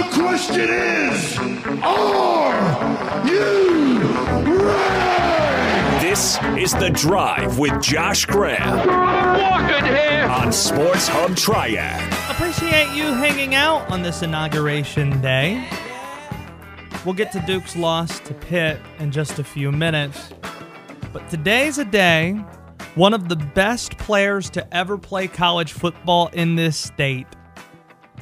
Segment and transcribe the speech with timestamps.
[0.00, 1.38] The question is,
[1.82, 3.98] are you
[4.64, 6.08] ready?
[6.08, 10.24] This is The Drive with Josh Graham Walking here.
[10.24, 12.00] on Sports Hub Triad.
[12.30, 15.68] Appreciate you hanging out on this inauguration day.
[17.04, 20.30] We'll get to Duke's loss to Pitt in just a few minutes.
[21.12, 22.42] But today's a day
[22.94, 27.26] one of the best players to ever play college football in this state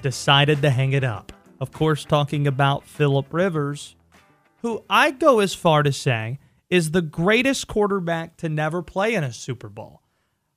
[0.02, 1.32] decided to hang it up.
[1.60, 3.96] Of course, talking about Philip Rivers,
[4.62, 6.38] who I go as far to say
[6.70, 10.02] is the greatest quarterback to never play in a Super Bowl.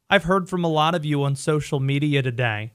[0.09, 2.73] I've heard from a lot of you on social media today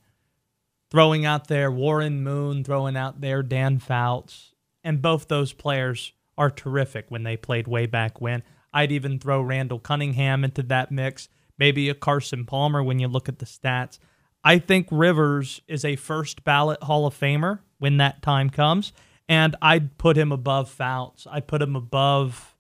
[0.91, 6.51] throwing out there Warren Moon, throwing out there Dan Fouts, and both those players are
[6.51, 8.43] terrific when they played way back when.
[8.73, 13.29] I'd even throw Randall Cunningham into that mix, maybe a Carson Palmer when you look
[13.29, 13.99] at the stats.
[14.45, 18.93] I think Rivers is a first ballot Hall of Famer when that time comes,
[19.29, 21.27] and I'd put him above Fouts.
[21.31, 22.57] I'd put him above,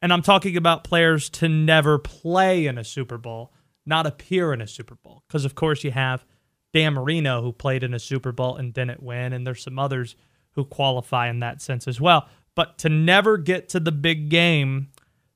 [0.00, 3.52] and I'm talking about players to never play in a Super Bowl,
[3.84, 5.24] not appear in a Super Bowl.
[5.26, 6.24] Because, of course, you have
[6.72, 10.16] Dan Marino who played in a Super Bowl and didn't win, and there's some others
[10.52, 12.28] who qualify in that sense as well.
[12.54, 14.88] But to never get to the big game,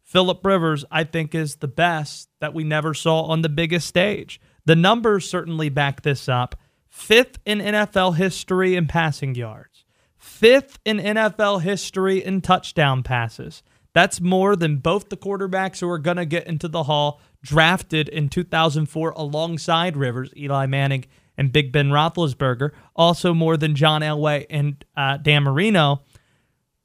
[0.03, 4.41] Philip Rivers, I think, is the best that we never saw on the biggest stage.
[4.65, 6.57] The numbers certainly back this up.
[6.93, 9.87] Fifth in NFL history in passing yards,
[10.19, 13.63] fifth in NFL history in touchdown passes.
[13.95, 18.11] That's more than both the quarterbacks who are going to get into the Hall drafted
[18.11, 21.07] in 2004 alongside Rivers, Eli Manning,
[21.39, 22.73] and Big Ben Roethlisberger.
[22.95, 26.03] Also more than John Elway and uh, Dan Marino.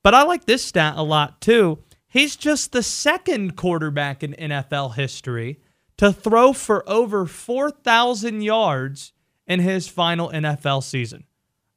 [0.03, 1.80] But I like this stat a lot too.
[2.08, 5.59] He's just the second quarterback in NFL history
[5.97, 9.11] to throw for over 4,000 yards
[9.48, 11.26] in his final NFL season.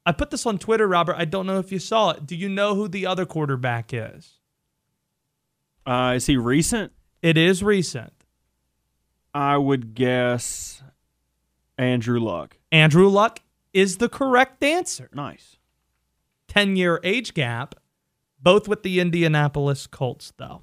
[0.05, 1.17] I put this on Twitter, Robert.
[1.17, 2.27] I don't know if you saw it.
[2.27, 4.39] Do you know who the other quarterback is?
[5.87, 6.93] Uh, is he recent?
[7.23, 8.13] It is recent.
[9.33, 10.83] I would guess
[11.79, 12.57] Andrew Luck.
[12.73, 13.41] Andrew Luck
[13.73, 15.09] is the correct answer.
[15.13, 15.57] Nice.
[16.48, 17.77] 10 year age gap,
[18.42, 20.63] both with the Indianapolis Colts, though.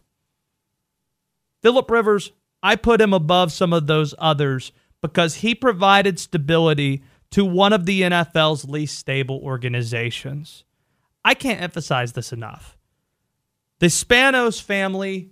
[1.61, 2.31] Philip Rivers,
[2.61, 4.71] I put him above some of those others
[5.01, 10.63] because he provided stability to one of the NFL's least stable organizations.
[11.23, 12.77] I can't emphasize this enough.
[13.79, 15.31] The Spanos family,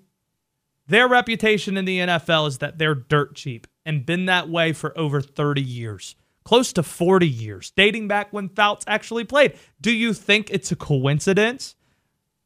[0.88, 4.98] their reputation in the NFL is that they're dirt cheap and been that way for
[4.98, 9.58] over 30 years, close to 40 years, dating back when Fouts actually played.
[9.82, 11.76] Do you think it's a coincidence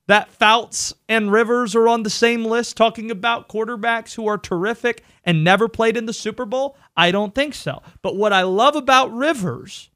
[0.10, 5.04] that Fouts and Rivers are on the same list talking about quarterbacks who are terrific
[5.24, 6.76] and never played in the Super Bowl?
[6.98, 7.84] I don't think so.
[8.02, 9.92] But what I love about Rivers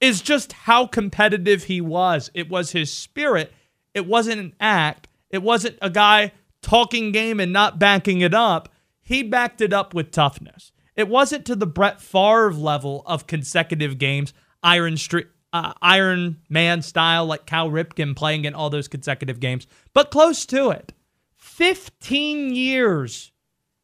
[0.00, 2.30] is just how competitive he was.
[2.32, 3.52] It was his spirit,
[3.92, 6.32] it wasn't an act, it wasn't a guy
[6.62, 8.70] talking game and not backing it up.
[9.02, 10.72] He backed it up with toughness.
[10.94, 14.32] It wasn't to the Brett Favre level of consecutive games,
[14.62, 15.26] Iron Street
[15.56, 20.44] uh, Iron Man style, like Cal Ripken playing in all those consecutive games, but close
[20.46, 20.92] to it.
[21.36, 23.32] 15 years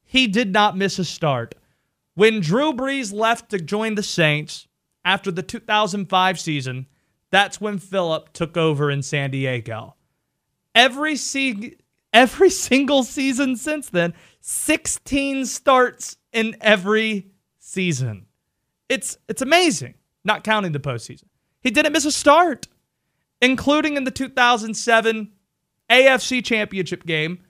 [0.05, 1.55] he did not miss a start.
[2.15, 4.69] When Drew Brees left to join the Saints
[5.05, 6.87] after the 2005 season,
[7.31, 9.95] that's when Philip took over in San Diego.
[10.75, 11.77] Every se-
[12.13, 14.13] every single season since then,
[14.43, 17.29] 16 starts in every
[17.59, 18.27] season.
[18.91, 21.25] It's it's amazing, not counting the postseason.
[21.63, 22.69] He didn't miss a start,
[23.41, 25.33] including in the 2007
[25.91, 27.41] AFC Championship game,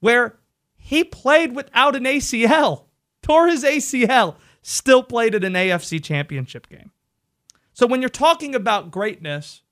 [0.00, 0.38] where
[0.76, 2.84] he played without an ACL,
[3.22, 6.90] tore his ACL, still played in an AFC Championship game.
[7.72, 9.62] So when you're talking about greatness,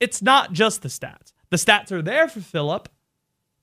[0.00, 1.32] it's not just the stats.
[1.50, 2.88] The stats are there for Philip,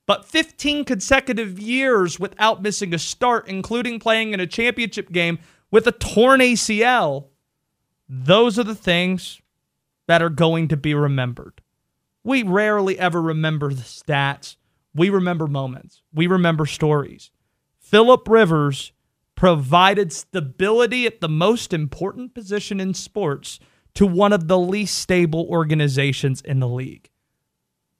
[0.06, 5.40] but 15 consecutive years without missing a start, including playing in a championship game
[5.70, 7.29] with a torn ACL,
[8.10, 9.40] those are the things
[10.08, 11.62] that are going to be remembered.
[12.24, 14.56] We rarely ever remember the stats.
[14.96, 16.02] We remember moments.
[16.12, 17.30] We remember stories.
[17.80, 18.92] Philip Rivers
[19.36, 23.60] provided stability at the most important position in sports
[23.94, 27.10] to one of the least stable organizations in the league.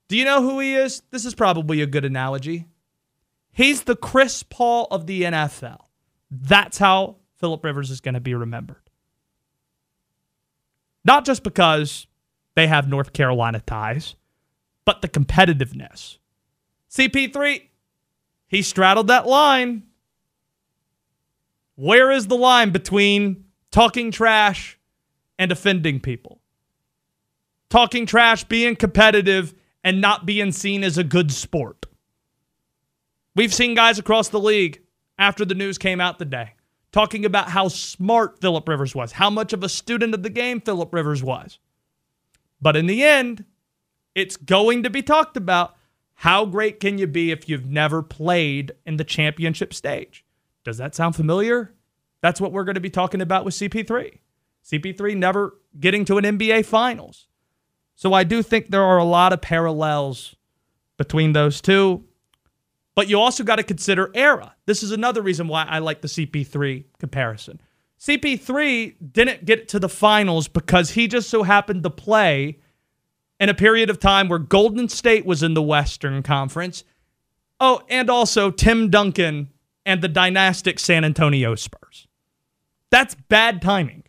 [0.08, 1.04] Do you know who he is?
[1.12, 2.66] This is probably a good analogy.
[3.52, 5.82] He's the Chris Paul of the NFL.
[6.32, 8.89] That's how Philip Rivers is going to be remembered.
[11.10, 12.06] Not just because
[12.54, 14.14] they have North Carolina ties,
[14.86, 16.20] but the competitiveness.
[16.92, 17.64] CP3,
[18.48, 19.88] he straddled that line.
[21.74, 24.78] Where is the line between talking trash
[25.40, 26.42] and offending people?
[27.72, 31.88] talking trash, being competitive, and not being seen as a good sport.
[33.36, 34.82] We've seen guys across the league
[35.18, 36.54] after the news came out today
[36.92, 40.62] talking about how smart Philip Rivers was, how much of a student of the game
[40.62, 41.60] Philip Rivers was.
[42.62, 43.46] But in the end,
[44.16, 45.76] it's going to be talked about
[46.16, 50.26] how great can you be if you've never played in the championship stage?
[50.66, 51.74] Does that sound familiar?
[52.22, 54.20] That's what we're going to be talking about with CP3.
[54.66, 57.28] CP3 never getting to an NBA Finals.
[57.96, 60.36] So I do think there are a lot of parallels
[60.98, 62.04] between those two.
[63.00, 64.54] But you also got to consider era.
[64.66, 67.62] This is another reason why I like the CP3 comparison.
[67.98, 72.60] CP3 didn't get to the finals because he just so happened to play
[73.40, 76.84] in a period of time where Golden State was in the Western Conference.
[77.62, 79.48] Oh, and also Tim Duncan
[79.86, 82.06] and the dynastic San Antonio Spurs.
[82.90, 84.04] That's bad timing.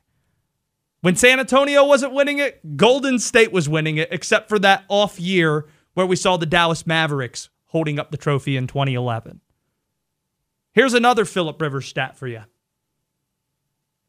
[1.03, 5.21] When San Antonio wasn't winning it, Golden State was winning it, except for that off
[5.21, 9.41] year where we saw the Dallas Mavericks holding up the trophy in 2011.
[10.73, 12.43] Here's another Philip Rivers stat for you.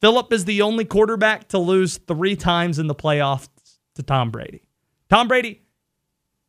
[0.01, 3.49] Philip is the only quarterback to lose three times in the playoffs
[3.95, 4.63] to Tom Brady.
[5.09, 5.61] Tom Brady,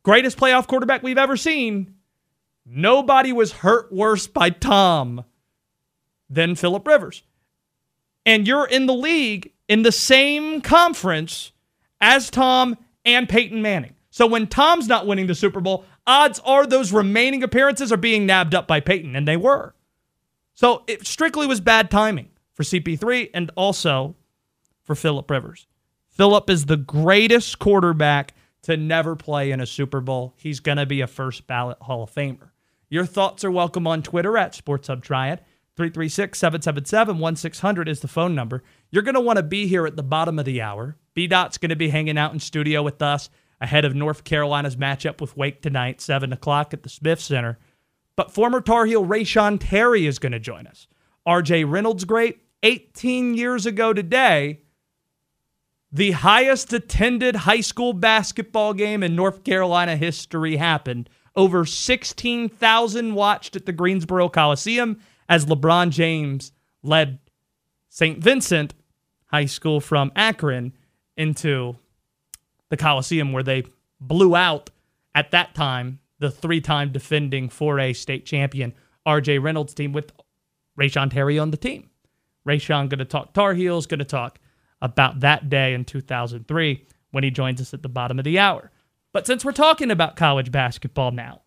[0.01, 1.93] greatest playoff quarterback we've ever seen.
[2.65, 5.23] Nobody was hurt worse by Tom
[6.29, 7.21] than Philip Rivers.
[8.25, 11.51] And you're in the league in the same conference
[12.01, 13.93] as Tom and Peyton Manning.
[14.09, 18.25] So when Tom's not winning the Super Bowl, odds are those remaining appearances are being
[18.25, 19.75] nabbed up by Peyton, and they were.
[20.53, 24.15] So it strictly was bad timing for CP3 and also
[24.83, 25.67] for Philip Rivers.
[26.09, 30.33] Philip is the greatest quarterback to never play in a Super Bowl.
[30.37, 32.51] He's going to be a first ballot Hall of Famer.
[32.89, 35.41] Your thoughts are welcome on Twitter at Sports Triad.
[35.75, 38.63] 336 777 1600 is the phone number.
[38.91, 40.97] You're going to want to be here at the bottom of the hour.
[41.15, 43.31] B Dot's going to be hanging out in studio with us
[43.63, 47.57] ahead of North Carolina's matchup with Wake tonight, 7 o'clock at the Smith Center.
[48.17, 50.87] But former Tar Heel Reyshawn Terry is going to join us.
[51.25, 52.39] RJ Reynolds, great.
[52.61, 54.59] 18 years ago today,
[55.91, 61.09] the highest attended high school basketball game in North Carolina history happened.
[61.35, 64.99] Over 16,000 watched at the Greensboro Coliseum
[65.29, 66.51] as LeBron James
[66.83, 67.19] led
[67.89, 68.19] St.
[68.19, 68.73] Vincent
[69.27, 70.73] High School from Akron
[71.15, 71.77] into
[72.73, 73.63] the Coliseum where they
[74.01, 74.71] blew out
[75.13, 78.73] at that time the three-time defending 4A state champion
[79.05, 80.11] RJ Reynolds team with
[80.79, 81.91] Reyshawn Terry on the team.
[82.47, 84.39] Reyshawn going to talk Tar Heels, going to talk
[84.81, 88.71] about that day in 2003 when he joins us at the bottom of the hour.
[89.11, 91.41] But since we're talking about college basketball now,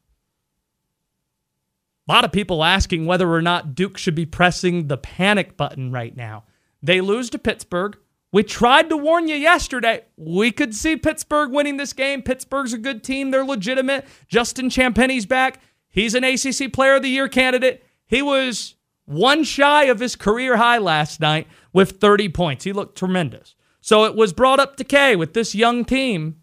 [2.08, 5.90] a lot of people asking whether or not Duke should be pressing the panic button
[5.90, 6.44] right now.
[6.81, 7.99] They lose to Pittsburgh.
[8.37, 10.03] We tried to warn you yesterday.
[10.19, 12.21] We could see Pittsburgh winning this game.
[12.21, 13.31] Pittsburgh's a good team.
[13.31, 14.05] They're legitimate.
[14.29, 15.62] Justin Champagnie's back.
[15.88, 17.83] He's an ACC Player of the Year candidate.
[18.06, 18.75] He was
[19.06, 22.65] one shy of his career high last night with 30 points.
[22.65, 23.55] He looked tremendous.
[23.81, 26.37] So it was brought up to K with this young team.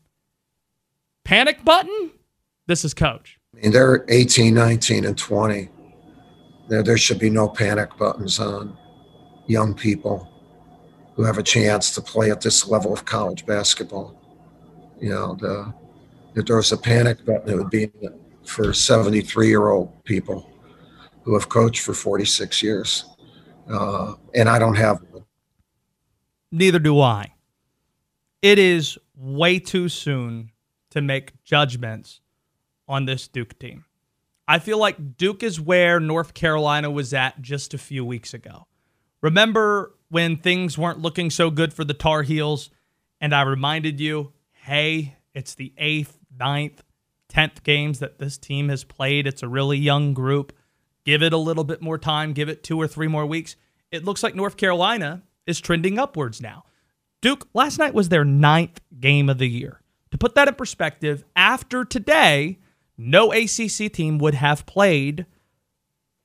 [1.24, 2.10] Panic button?
[2.66, 3.38] This is coach.
[3.54, 5.70] Mean, they're 18, 19, and 20.
[6.70, 8.76] There, there should be no panic buttons on
[9.46, 10.33] young people
[11.16, 14.20] who have a chance to play at this level of college basketball.
[15.00, 15.74] You know, the,
[16.36, 17.92] if there was a panic button, it would be
[18.46, 20.50] for 73 year old people
[21.24, 23.06] who have coached for 46 years.
[23.70, 25.24] Uh, and I don't have one.
[26.52, 27.34] Neither do I.
[28.42, 30.52] It is way too soon
[30.92, 32.22] to make judgments
[32.88, 33.86] on this Duke team.
[34.48, 38.68] I feel like Duke is where North Carolina was at just a few weeks ago.
[39.22, 42.70] Remember when things weren't looking so good for the Tar Heels,
[43.20, 46.84] and I reminded you, hey, it's the eighth, ninth,
[47.30, 49.26] tenth games that this team has played.
[49.26, 50.54] It's a really young group.
[51.04, 53.56] Give it a little bit more time, give it two or three more weeks.
[53.92, 56.66] It looks like North Carolina is trending upwards now.
[57.24, 59.82] Duke, last night was their ninth game of the year.
[60.12, 62.60] To put that in perspective, after today,
[63.00, 65.26] no ACC team would have played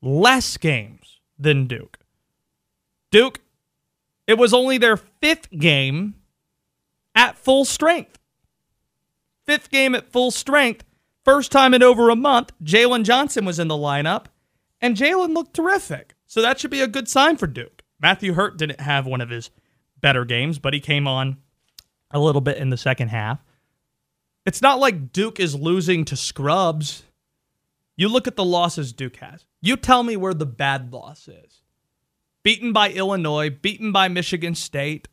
[0.03, 1.99] less games than Duke.
[3.11, 3.41] Duke
[4.29, 6.15] it was only their fifth game
[7.15, 8.19] at full strength.
[9.47, 10.85] Fifth game at full strength.
[11.25, 14.27] First time in over a month, Jalen Johnson was in the lineup,
[14.81, 16.15] and Jalen looked terrific.
[16.27, 17.83] So that should be a good sign for Duke.
[18.01, 19.51] Matthew Hurt didn't have one of his
[19.99, 21.39] better games, but he came on
[22.11, 23.43] a little bit in the second half.
[24.45, 27.03] It's not like Duke is losing to scrubs.
[27.97, 29.47] You look at the losses Duke has.
[29.63, 31.63] You tell me where the bad loss is
[32.49, 35.07] beaten by Illinois, beaten by Michigan State.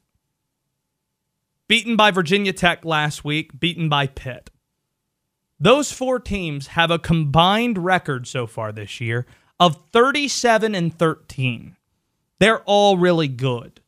[1.67, 4.51] beaten by Virginia Tech last week, beaten by Pitt.
[5.59, 9.25] Those four teams have a combined record so far this year
[9.59, 11.75] of 37 and 13.
[12.39, 13.81] They're all really good.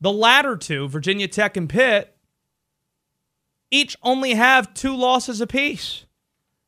[0.00, 2.16] The latter two, Virginia Tech and Pitt,
[3.70, 6.06] each only have two losses apiece.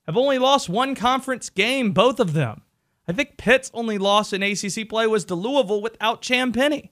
[0.06, 2.62] Have only lost one conference game, both of them.
[3.08, 6.90] I think Pitt's only loss in ACC play was to Louisville without Champagnie.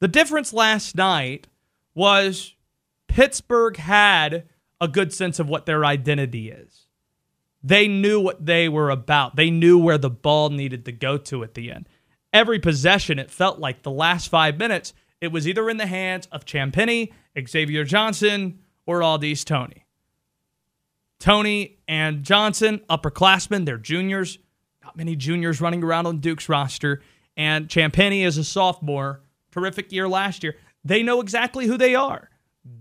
[0.00, 1.46] The difference last night
[1.94, 2.54] was
[3.08, 4.46] Pittsburgh had
[4.80, 6.86] a good sense of what their identity is.
[7.62, 9.36] They knew what they were about.
[9.36, 11.88] They knew where the ball needed to go to at the end.
[12.32, 16.28] Every possession, it felt like the last five minutes, it was either in the hands
[16.30, 17.12] of Champagnie,
[17.46, 19.84] Xavier Johnson, or Au'Diese Toney.
[21.18, 24.38] Toney and Johnson, upperclassmen, they're juniors.
[24.82, 27.02] Not many juniors running around on Duke's roster.
[27.36, 29.22] And Champagnie is a sophomore.
[29.50, 30.56] Terrific year last year.
[30.84, 32.30] They know exactly who they are.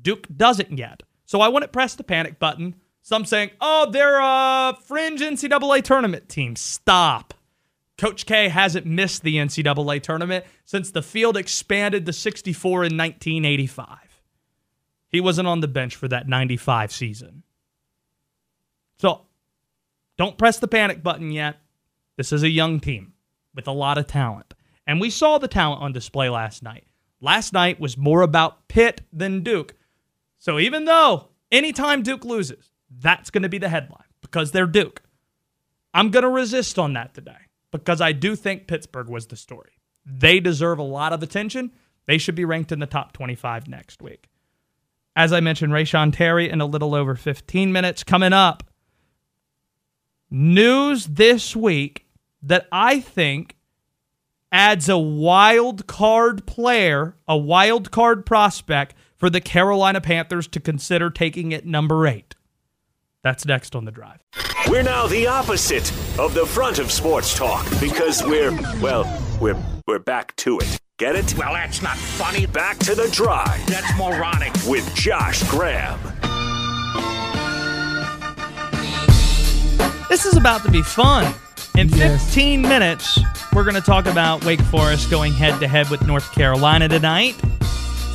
[0.02, 1.04] Duke doesn't yet.
[1.26, 2.76] So I wouldn't press the panic button.
[3.02, 6.56] Some saying, oh, they're a fringe NCAA tournament team.
[6.56, 7.34] Stop.
[7.98, 13.98] Coach K hasn't missed the NCAA tournament since the field expanded to 64 in 1985.
[15.10, 17.44] He wasn't on the bench for that 95 season.
[19.00, 19.22] So
[20.18, 21.58] don't press the panic button yet.
[22.20, 23.14] This is a young team
[23.56, 24.54] with a lot of talent.
[24.86, 26.84] And we saw the talent on display last night.
[27.22, 29.74] Last night was more about Pitt than Duke.
[30.38, 35.02] So even though anytime Duke loses, that's going to be the headline because they're Duke.
[35.94, 39.80] I'm going to resist on that today because I do think Pittsburgh was the story.
[40.06, 41.72] They deserve a lot of attention.
[42.06, 44.28] They should be ranked in the top 25 next week.
[45.16, 48.64] As I mentioned, Reyshawn Terry in a little over 15 minutes coming up.
[50.30, 52.08] News this week
[52.42, 53.56] that I think
[54.52, 61.10] adds a wild card player, a wild card prospect for the Carolina Panthers to consider
[61.10, 62.36] taking at number eight.
[63.22, 64.20] That's next on the drive.
[64.70, 69.06] We're now the opposite of the front of sports talk because we're, well,
[69.42, 70.80] we're, we're back to it.
[70.98, 71.38] Get it?
[71.38, 72.46] Well, that's not funny.
[72.46, 74.54] Back to the drive That's moronic.
[74.68, 75.98] with Josh Graham.
[80.10, 81.34] This is about to be fun.
[81.80, 82.26] In Yes.
[82.26, 83.22] 15 minutes,
[83.54, 87.42] we're going to talk about Wake Forest going head to head with North Carolina tonight.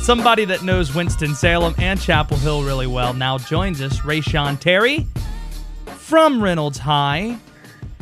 [0.03, 5.07] Somebody that knows Winston-Salem and Chapel Hill really well now joins us, Reyshawn Terry
[5.97, 7.39] from Reynolds High.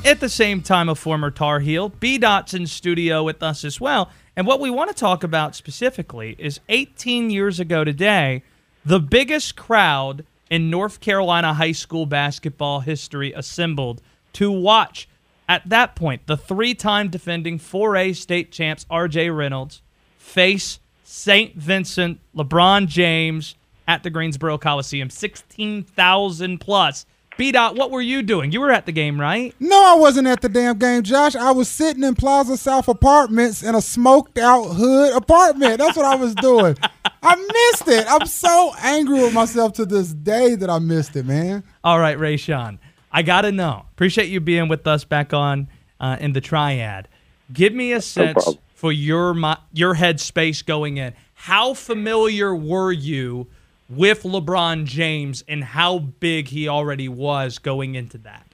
[0.03, 1.87] At the same time, a former Tar Heel.
[1.87, 2.17] B.
[2.17, 4.11] Dot's in studio with us as well.
[4.35, 8.43] And what we want to talk about specifically is 18 years ago today,
[8.83, 14.01] the biggest crowd in North Carolina high school basketball history assembled
[14.33, 15.07] to watch,
[15.53, 19.83] at that point, the three time defending 4A state champs RJ Reynolds
[20.17, 21.55] face St.
[21.55, 23.53] Vincent, LeBron James
[23.87, 25.11] at the Greensboro Coliseum.
[25.11, 27.05] 16,000 plus.
[27.37, 28.51] B Dot, what were you doing?
[28.51, 29.53] You were at the game, right?
[29.59, 31.35] No, I wasn't at the damn game, Josh.
[31.35, 35.77] I was sitting in Plaza South Apartments in a smoked out hood apartment.
[35.77, 36.75] That's what I was doing.
[37.23, 38.05] I missed it.
[38.09, 41.63] I'm so angry with myself to this day that I missed it, man.
[41.83, 42.79] All right, Ray Reyshawn.
[43.13, 43.85] I got to know.
[43.91, 45.67] Appreciate you being with us back on
[45.99, 47.07] uh, in the triad.
[47.53, 48.57] Give me a sense problem.
[48.73, 51.13] for your mi- your headspace going in.
[51.35, 53.47] How familiar were you
[53.87, 58.47] with LeBron James and how big he already was going into that?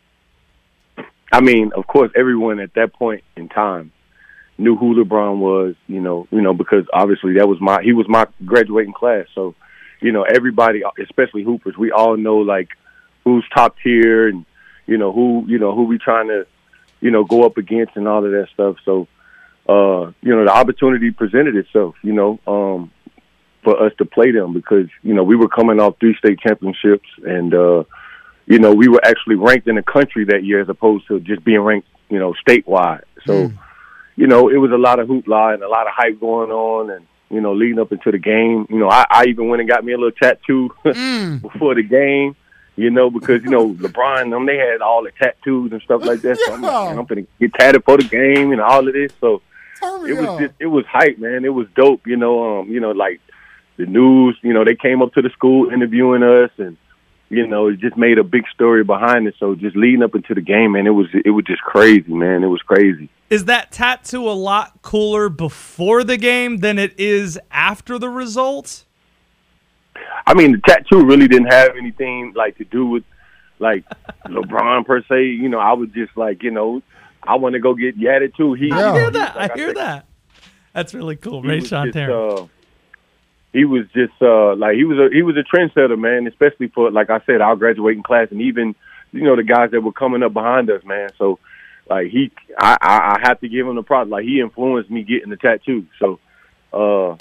[1.32, 3.94] I mean, of course, everyone at that point in time
[4.58, 5.76] knew who LeBron was.
[5.88, 9.28] You know, you know, because obviously that was my he was my graduating class.
[9.34, 9.56] So,
[10.02, 12.70] you know, everybody, especially hoopers, we all know like
[13.24, 14.46] who's top tier and
[14.90, 16.46] you know who you know who we trying to
[17.00, 18.76] you know go up against and all of that stuff.
[18.84, 19.08] So,
[19.68, 21.96] uh, you know, the opportunity presented itself.
[22.02, 22.92] You know, um,
[23.64, 27.10] for us to play them because you know we were coming off three state championships
[27.24, 27.54] and.
[27.54, 27.84] uh
[28.52, 31.44] you know, we were actually ranked in the country that year as opposed to just
[31.44, 33.04] being ranked, you know, statewide.
[33.28, 33.52] So,
[34.16, 36.90] you know, it was a lot of hoopla and a lot of hype going on
[36.90, 38.66] and, you know, leading up into the game.
[38.68, 42.36] You know, I, I even went and got me a little tattoo before the game,
[42.80, 46.22] you know, because, you know, LeBron, them, they had all the tattoos and stuff like
[46.22, 46.38] that.
[46.38, 47.00] So I'm like, Yeah.
[47.00, 49.12] I'm going to get tatted for the game and all of this.
[49.20, 49.42] So
[49.82, 50.40] it was up.
[50.40, 51.44] just, it was hype, man.
[51.44, 53.20] It was dope, you know, um, you know, like
[53.78, 56.78] the news, you know, they came up to the school interviewing us and,
[57.30, 59.36] you know, it just made a big story behind it.
[59.40, 62.44] So just leading up into the game, man, it was it was just crazy, man.
[62.44, 63.10] It was crazy.
[63.30, 68.86] Is that tattoo a lot cooler before the game than it is after the results?
[70.26, 73.04] I mean, the tattoo really didn't have anything like to do with
[73.60, 73.84] like
[74.28, 75.26] LeBron per se.
[75.26, 76.82] You know, I was just like, you know,
[77.24, 78.54] I want to go get yatted too.
[78.54, 79.36] He, I hear that.
[79.36, 80.06] like I hear said, that.
[80.74, 81.44] That's really cool.
[81.44, 82.14] Reyshawn just, Terry.
[82.14, 82.46] uh,
[83.52, 86.28] he was just uh like he was a he was a trendsetter, man.
[86.28, 88.76] Especially for like I said, our graduating class, and even
[89.12, 91.10] you know the guys that were coming up behind us, man.
[91.18, 91.40] So
[91.90, 94.10] like he, I I, I have to give him the props.
[94.10, 95.88] Like he influenced me getting the tattoo.
[95.98, 96.20] So
[96.72, 97.18] uh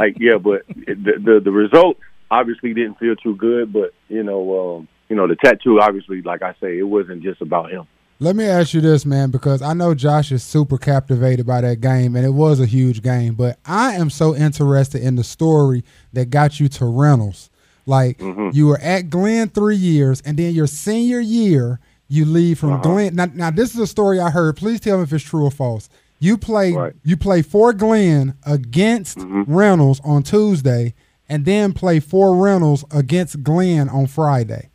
[0.00, 1.96] like yeah, but the the, the result
[2.30, 3.72] obviously didn't feel too good.
[3.72, 7.40] But you know um, you know the tattoo obviously, like I say, it wasn't just
[7.40, 7.84] about him.
[8.22, 11.80] Let me ask you this, man, because I know Josh is super captivated by that
[11.80, 13.34] game, and it was a huge game.
[13.34, 17.48] But I am so interested in the story that got you to Reynolds.
[17.86, 18.50] Like Mm-hmm.
[18.52, 22.82] you were at Glenn three years, and then your senior year, you leave from Uh-huh.
[22.82, 23.14] Glenn.
[23.16, 24.56] Now, now, this is a story I heard.
[24.56, 25.88] Please tell me if it's true or false.
[26.22, 26.92] You play, Right.
[27.02, 29.52] you play for Glenn against Mm-hmm.
[29.52, 30.94] Reynolds on Tuesday,
[31.28, 34.68] and then play for Reynolds against Glenn on Friday.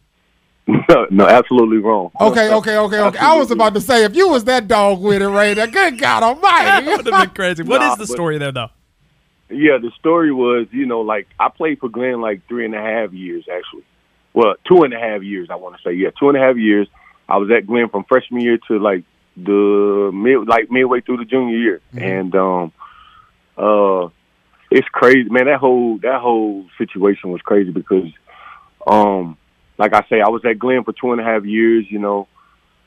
[0.67, 2.09] no, absolutely wrong.
[2.19, 3.17] Okay, okay, okay, okay.
[3.19, 5.99] I was about to say if you was that dog with it, Ray, then good
[5.99, 6.65] God Almighty.
[6.65, 7.63] That would have been crazy.
[7.63, 8.69] What is Nah, the but- story there, though?
[9.47, 12.81] Yeah, the story was, you know, like I played for Glenn like three and a
[12.81, 13.83] half years actually.
[14.33, 15.93] Well, two and a half years I want to say.
[15.93, 16.87] Yeah, two and a half years.
[17.29, 19.03] I was at Glenn from freshman year to like
[19.37, 21.81] the mid like midway through the junior year.
[21.93, 22.73] And um
[23.57, 24.09] uh
[24.71, 28.11] it's crazy, man, that whole that whole situation was crazy because
[28.87, 29.37] um
[29.77, 32.27] like I say, I was at Glenn for two and a half years, you know,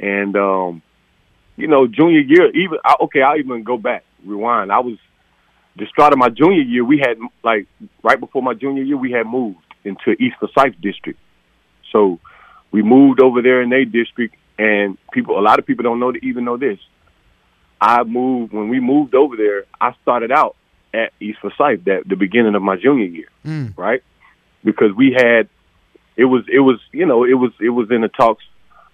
[0.00, 0.82] and um
[1.56, 4.70] you know, junior year, even I, okay, I'll even go back, rewind.
[4.70, 4.96] I was
[5.76, 7.66] the start of my junior year, we had like
[8.02, 11.18] right before my junior year, we had moved into East Forsyth district.
[11.92, 12.18] So
[12.70, 16.12] we moved over there in their district, and people, a lot of people don't know
[16.12, 16.78] to even know this.
[17.80, 19.64] I moved when we moved over there.
[19.80, 20.56] I started out
[20.92, 23.76] at East Forsyth at the beginning of my junior year, Mm.
[23.76, 24.02] right?
[24.64, 25.48] Because we had
[26.16, 28.44] it was it was you know it was it was in the talks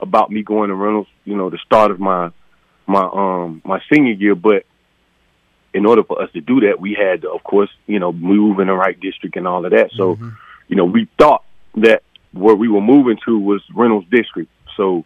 [0.01, 2.31] about me going to Reynolds, you know, the start of my
[2.87, 4.65] my um my senior year, but
[5.73, 8.61] in order for us to do that, we had to, of course, you know, move
[8.61, 9.91] in the right district and all of that.
[9.93, 10.19] So,
[10.69, 11.43] you know, we thought
[11.77, 12.03] that
[12.33, 14.49] where we were moving to was Reynolds District.
[14.77, 15.05] So,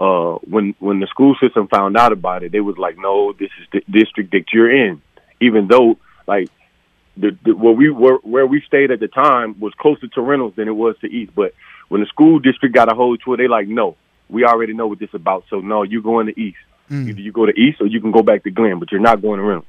[0.00, 3.50] uh, when when the school system found out about it, they was like, "No, this
[3.60, 5.02] is the district that you're in."
[5.40, 6.48] Even though, like,
[7.16, 10.56] the, the where we were where we stayed at the time was closer to Reynolds
[10.56, 11.32] than it was to East.
[11.34, 11.52] But
[11.88, 13.96] when the school district got a hold to it, they like, "No,
[14.30, 15.44] we already know what this about.
[15.50, 16.58] So, no, you're going to East."
[16.92, 19.22] Either you go to East or you can go back to Glenn, but you're not
[19.22, 19.68] going to Reynolds.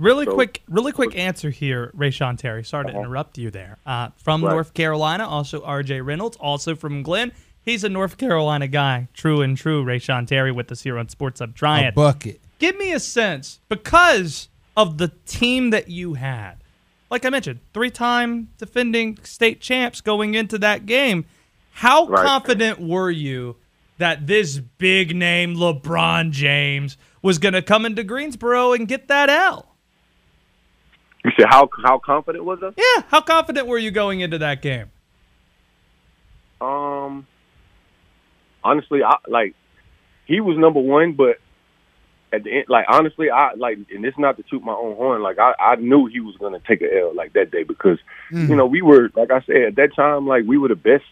[0.00, 2.64] Really So- quick, really quick answer here, Reyshawn Terry.
[2.64, 3.76] Sorry to interrupt you there.
[3.84, 4.52] Uh, from Right.
[4.52, 6.00] North Carolina, also R.J.
[6.00, 7.32] Reynolds, also from Glenn.
[7.64, 9.84] He's a North Carolina guy, true and true.
[9.84, 12.40] Reyshawn Terry with us here on Sports Hub A bucket.
[12.58, 16.56] Give me a sense because of the team that you had.
[17.10, 21.24] Like I mentioned, three-time defending state champs going into that game.
[21.72, 22.24] How Right.
[22.26, 23.56] confident were you
[23.98, 29.28] that this big name LeBron James was going to come into Greensboro and get that
[29.30, 29.76] L?
[31.24, 32.70] You said how how confident was I?
[32.76, 34.90] Yeah, how confident were you going into that game?
[36.60, 37.26] Um,
[38.64, 39.54] honestly, I like
[40.26, 41.38] he was number one, but
[42.32, 45.22] at the end, like honestly, I like, and it's not to toot my own horn.
[45.22, 47.98] Like I, I knew he was gonna take a L like that day because
[48.30, 51.04] you know we were like I said at that time, like we were the best,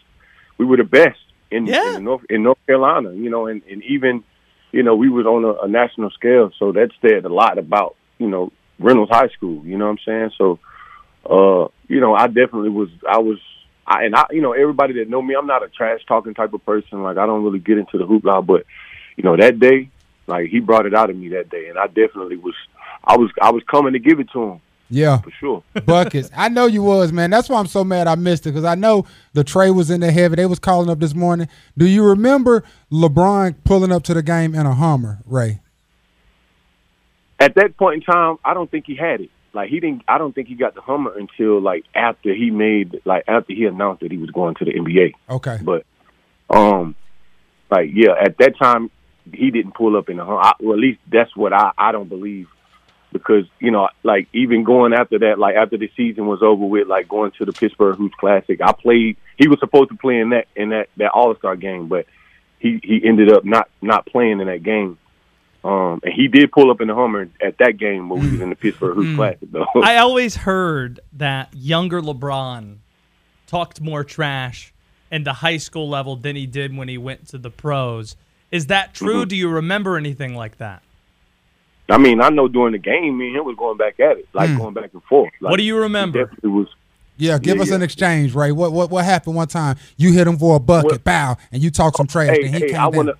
[0.57, 1.19] we were the best
[1.51, 1.97] in, Yeah.
[1.97, 3.13] in North in North Carolina.
[3.13, 4.23] You know, and and even
[4.71, 7.95] you know we was on a, a national scale, so that said a lot about
[8.17, 9.63] you know Reynolds High School.
[9.65, 10.31] You know what I'm saying?
[10.39, 10.59] So,
[11.29, 12.89] uh, you know, I definitely was.
[13.07, 13.37] I was.
[13.91, 16.53] I, and I, you know, everybody that know me, I'm not a trash talking type
[16.53, 17.03] of person.
[17.03, 18.65] Like I don't really get into the hoopla, but
[19.17, 19.89] you know, that day,
[20.27, 22.55] like he brought it out of me that day, and I definitely was.
[23.03, 23.29] I was.
[23.41, 25.63] I was coming to give it to him Yeah, for sure.
[25.85, 26.29] buckets.
[26.35, 27.31] I know you was, man.
[27.31, 29.99] That's why I'm so mad I missed it because I know the tray was in
[29.99, 30.37] the heavy.
[30.37, 31.49] They was calling up this morning.
[31.77, 35.59] Do you remember LeBron pulling up to the game in a Hummer, Ray?
[37.39, 39.31] At that point in time, I don't think he had it.
[39.53, 40.03] Like he didn't.
[40.07, 43.65] I don't think he got the Hummer until like after he made, like after he
[43.65, 45.13] announced that he was going to the NBA.
[45.29, 45.59] Okay.
[45.61, 45.85] But,
[46.49, 46.95] um,
[47.69, 48.89] like yeah, at that time
[49.31, 50.39] he didn't pull up in the Hummer.
[50.39, 52.47] I, well, at least that's what I I don't believe
[53.11, 56.87] because you know like even going after that, like after the season was over with,
[56.87, 59.17] like going to the Pittsburgh Hoops Classic, I played.
[59.37, 62.05] He was supposed to play in that in that that All Star game, but
[62.59, 64.97] he he ended up not not playing in that game.
[65.63, 68.41] Um, and he did pull up in the Hummer at that game when we was
[68.41, 69.65] in the Pittsburgh Hoops Classic, though.
[69.83, 72.77] I always heard that younger LeBron
[73.47, 74.73] talked more trash
[75.11, 78.15] in the high school level than he did when he went to the pros.
[78.49, 79.21] Is that true?
[79.21, 79.27] Mm-hmm.
[79.29, 80.81] Do you remember anything like that?
[81.89, 84.27] I mean, I know during the game, me and him was going back at it,
[84.33, 85.31] like going back and forth.
[85.41, 86.23] Like, What do you remember?
[86.23, 86.67] Definitely was.
[87.17, 88.51] Yeah, give Yeah, us an exchange, Ray.
[88.51, 89.75] What what what happened one time?
[89.97, 92.29] You hit him for a bucket, What- bow, and you talk some trash.
[92.29, 92.95] Hey, and he hey, came I down.
[92.95, 93.17] want to.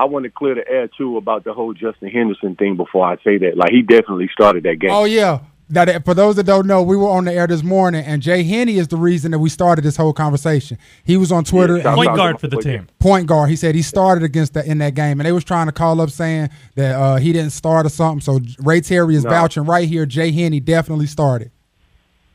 [0.00, 3.06] I, I want to clear the air too about the whole Justin Henderson thing before
[3.06, 3.56] I say that.
[3.56, 4.90] Like he definitely started that game.
[4.90, 8.04] Oh yeah, that for those that don't know, we were on the air this morning,
[8.04, 10.78] and Jay Henney is the reason that we started this whole conversation.
[11.04, 11.78] He was on Twitter.
[11.78, 12.88] Yeah, Point guard for the team.
[12.98, 13.50] point guard.
[13.50, 16.00] He said he started against that in that game, and they was trying to call
[16.00, 18.20] up saying that uh, he didn't start or something.
[18.20, 19.30] So Ray Terry is No.
[19.30, 20.06] vouching right here.
[20.06, 21.50] Jay Henney definitely started.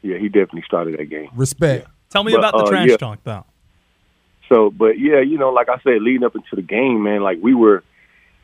[0.02, 1.30] Yeah, he definitely started that game.
[1.36, 1.88] Respect.
[2.12, 2.98] Tell me But, about the uh, trash yeah.
[2.98, 3.44] talk, though.
[4.50, 7.40] So, but yeah, you know, like I said, leading up into the game, man, like
[7.42, 7.84] we were,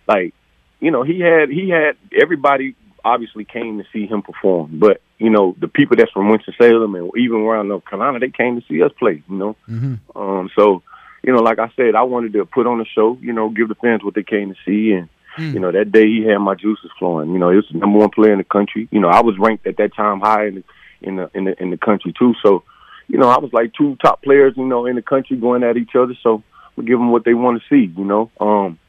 [0.07, 0.33] like,
[0.79, 5.29] you know, he had he had everybody obviously came to see him perform, but you
[5.29, 8.67] know, the people that's from Winston Salem and even around North Carolina, they came to
[8.67, 9.23] see us play.
[9.29, 10.17] You know, Mm-hmm.
[10.17, 10.81] um, so
[11.23, 13.67] you know, like I said, I wanted to put on a show, you know, give
[13.69, 15.53] the fans what they came to see, and Mm.
[15.53, 17.31] you know, that day he had my juices flowing.
[17.31, 18.89] You know, he was the number one player in the country.
[18.91, 20.63] You know, I was ranked at that time high in the
[21.01, 22.33] in the in the, in the country too.
[22.43, 22.63] So,
[23.11, 25.75] you know, I was like two top players, you know, in the country going at
[25.75, 26.15] each other.
[26.23, 26.43] So
[26.77, 28.31] we give them what they want to see, you know.
[28.39, 28.79] Um,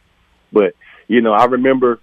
[0.53, 0.75] but
[1.09, 2.01] you know, I remember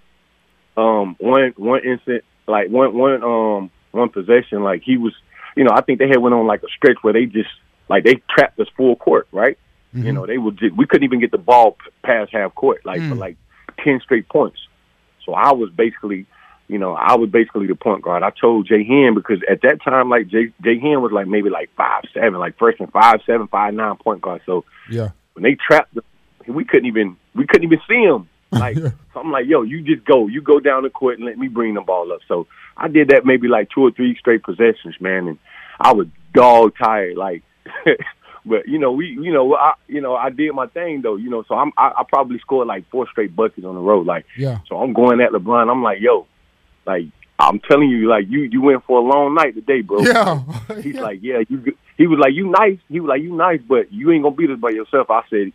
[0.76, 5.14] um one one instant, like one one um one possession, like he was,
[5.56, 7.48] you know, I think they had went on like a stretch where they just
[7.88, 9.58] like they trapped us full court, right?
[10.04, 13.00] You know, they would just, we couldn't even get the ball past half court, like
[13.08, 13.36] for like
[13.82, 14.58] ten straight points.
[15.24, 16.26] So I was basically,
[16.70, 18.22] you know, I was basically the point guard.
[18.22, 21.50] I told Jay Hen because at that time, like Jay Jay Hen was like maybe
[21.50, 24.42] like five seven, like freshman five seven, five nine point guard.
[24.46, 25.08] So Yeah.
[25.34, 26.04] when they trapped us,
[26.46, 28.28] we couldn't even we couldn't even see him.
[28.52, 28.76] Like
[29.12, 31.48] so I'm like, yo, you just go, you go down the court and let me
[31.48, 32.20] bring the ball up.
[32.28, 35.38] So I did that maybe like two or three straight possessions, man, and
[35.80, 37.42] I was dog tired, like.
[38.46, 41.30] but you know, we, you know, I, you know, I did my thing though, you
[41.30, 41.44] know.
[41.46, 44.24] So I'm, I, I probably scored like four straight buckets on the road, like.
[44.36, 44.58] Yeah.
[44.68, 45.70] So I'm going at LeBron.
[45.70, 46.26] I'm like, yo,
[46.86, 47.06] like
[47.38, 50.00] I'm telling you, like you, you went for a long night today, bro.
[50.00, 50.42] Yeah.
[50.82, 51.58] He's like, yeah, you.
[51.58, 52.78] g- He was like, you nice.
[52.88, 55.10] He was like, you nice, but you ain't gonna beat us by yourself.
[55.10, 55.52] I said,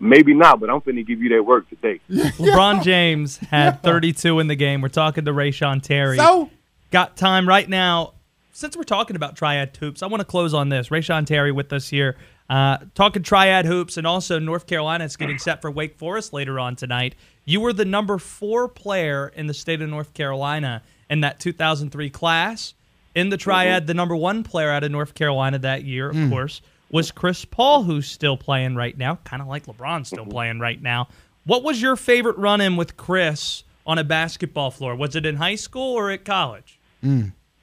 [0.00, 2.00] maybe not, but I'm finna give you that work today.
[2.10, 4.80] LeBron James had 32 in the game.
[4.80, 6.16] We're talking to Reyshawn Terry.
[6.16, 6.50] So
[6.90, 8.14] Got time right now.
[8.52, 10.88] Since we're talking about triad hoops, I want to close on this.
[10.88, 12.16] Reyshawn Terry with us here,
[12.48, 16.58] uh, talking triad hoops, and also North Carolina is getting set for Wake Forest later
[16.58, 17.14] on tonight.
[17.44, 22.10] You were the number four player in the state of North Carolina in that 2003
[22.10, 22.74] class.
[23.14, 26.60] In the triad, the number one player out of North Carolina that year, of course,
[26.90, 30.80] was Chris Paul, who's still playing right now, kind of like LeBron still playing right
[30.80, 31.08] now.
[31.44, 34.94] What was your favorite run in with Chris on a basketball floor?
[34.94, 36.78] Was it in high school or at college?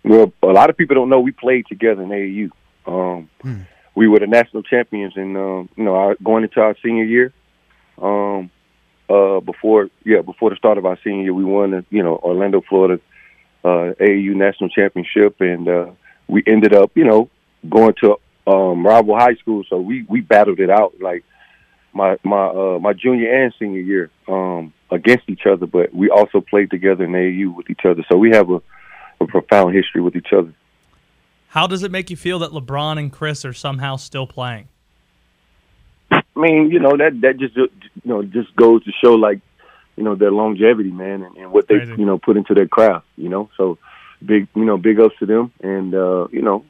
[0.03, 2.49] Well, a lot of people don't know we played together in AAU.
[2.87, 3.29] Um,
[3.95, 7.33] We were the national champions, and um, you know, our, going into our senior year,
[8.01, 8.51] um,
[9.09, 12.17] uh, before yeah, before the start of our senior year, we won the you know
[12.17, 13.01] Orlando, Florida
[13.65, 15.91] uh, AAU national championship, and uh,
[16.27, 17.29] we ended up you know
[17.67, 21.23] going to um, rival high school, so we we battled it out like
[21.93, 26.41] my my uh, my junior and senior year um, against each other, but we also
[26.41, 28.61] played together in AAU with each other, so we have a
[29.19, 30.53] a profound history with each other.
[31.55, 34.67] How does it make you feel that LeBron and Chris are somehow still playing?
[36.11, 37.69] I mean, you know that that just you
[38.03, 39.39] know just goes to show like
[39.95, 41.95] you know their longevity, man, and, and what they Crazy.
[41.97, 43.05] you know put into their craft.
[43.15, 43.77] You know, so
[44.23, 46.65] big you know big ups to them, and uh, you know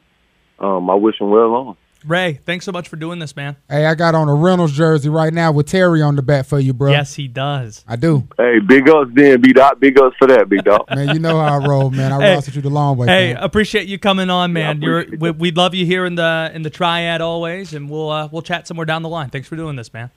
[0.60, 1.76] um, I wish them well on.
[2.06, 3.56] Ray, thanks so much for doing this, man.
[3.68, 6.60] hey, I got on a Reynolds jersey right now with Terry on the back for
[6.60, 6.90] you, bro.
[6.92, 7.84] Yes, he does.
[7.88, 8.28] I do.
[8.38, 9.80] Hey, big ups then, B Dot.
[9.80, 10.86] Big ups for that, big dog.
[10.94, 12.12] Man, you know how I roll, man.
[12.12, 12.36] I Hey.
[12.36, 13.06] rostered you the long way.
[13.08, 13.42] Hey, fam.
[13.42, 14.80] appreciate you coming on, man.
[14.82, 15.38] You're we, that.
[15.38, 18.66] we'd love you here in the in the triad always, and we'll uh, we'll chat
[18.68, 19.30] somewhere down the line.
[19.30, 20.10] Thanks for doing this, man.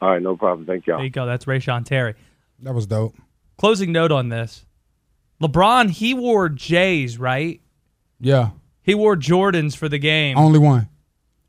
[0.00, 0.64] All right, no problem.
[0.64, 0.98] Thank y'all.
[0.98, 1.26] There you go.
[1.26, 2.14] That's Ray Reyshawn Terry.
[2.62, 3.16] that was dope.
[3.56, 4.64] Closing note on this:
[5.42, 7.60] LeBron, he wore J's, right?
[8.20, 8.50] Yeah.
[8.88, 10.38] He wore Jordans for the game.
[10.38, 10.88] Only one.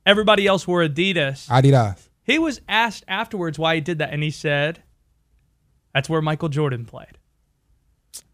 [0.06, 1.48] Everybody else wore Adidas.
[1.48, 2.10] Adidas.
[2.22, 4.84] He was asked afterwards why he did that, and he said,
[5.94, 7.18] "That's where Michael Jordan played."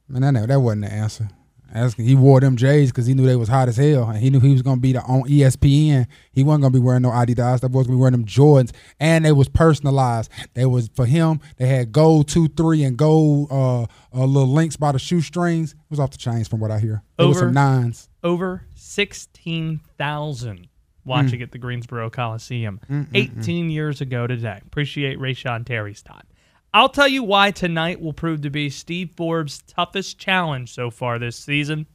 [0.07, 1.29] Man, that, that wasn't the answer.
[1.71, 4.31] Asking, he wore them J's because he knew they was hot as hell, and he
[4.31, 6.07] knew he was gonna be the on ESPN.
[6.31, 7.59] He wasn't gonna be wearing no Adidas.
[7.59, 10.31] That was gonna be wearing them Jordans, and they was personalized.
[10.55, 11.41] They was for him.
[11.57, 15.73] They had gold two three and gold uh, uh little links by the shoestrings.
[15.73, 17.03] It was off the chains from what I hear.
[17.19, 17.39] Was Over.
[17.39, 18.09] some nines.
[18.25, 20.67] Over 16,000
[21.05, 21.43] watching hmm.
[21.43, 24.59] at the Greensboro Coliseum hmm, hmm, 18 years ago today.
[24.65, 26.25] Appreciate Reyshawn Terry's time.
[26.73, 31.19] I'll tell you why tonight will prove to be Steve Forbes' toughest challenge so far
[31.19, 31.85] this season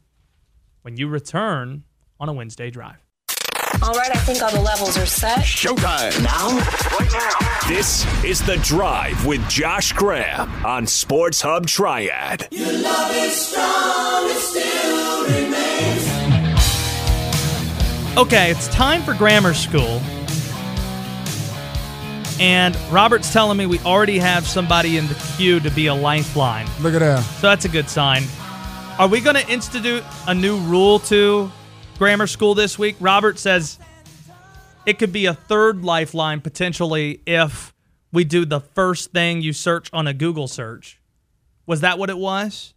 [0.83, 1.83] when you return
[2.21, 2.97] on a Wednesday drive.
[3.83, 5.39] All right, I think all the levels are set.
[5.39, 6.23] Showtime.
[6.23, 6.57] Now,
[6.99, 7.69] right now.
[7.69, 12.49] This is The Drive with Josh Graham on Sports Hub Triad.
[18.17, 20.01] Okay, it's time for grammar school.
[22.41, 26.67] And Robert's telling me we already have somebody in the queue to be a lifeline.
[26.81, 27.21] Look at that.
[27.23, 28.25] So that's a good sign.
[28.99, 31.53] Are we going to institute a new rule to
[31.99, 32.97] grammar school this week?
[32.99, 33.79] Robert says
[34.87, 37.73] it could be a third lifeline potentially if
[38.13, 41.01] we do the first thing you search on a Google search.
[41.65, 42.75] Was that what it was?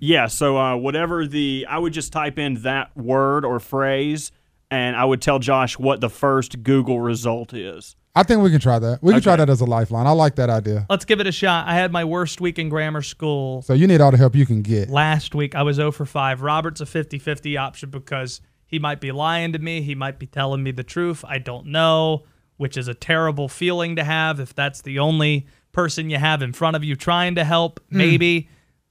[0.00, 4.32] Yeah, so uh, whatever the, I would just type in that word or phrase,
[4.74, 7.94] and I would tell Josh what the first Google result is.
[8.16, 9.02] I think we can try that.
[9.02, 10.06] We can try that as a lifeline.
[10.06, 10.86] I like that idea.
[10.88, 11.66] Let's give it a shot.
[11.66, 14.46] I had my worst week in grammar school So you need all the help you
[14.46, 14.88] can get.
[14.88, 15.54] last week.
[15.54, 16.42] I was 0 for 5.
[16.42, 19.82] Robert's a 50 50 option because he might be lying to me.
[19.82, 21.24] He might be telling me the truth.
[21.26, 22.24] I don't know,
[22.56, 26.52] which is a terrible feeling to have if that's the only person you have in
[26.52, 27.98] front of you trying to help, hmm.
[27.98, 28.48] maybe.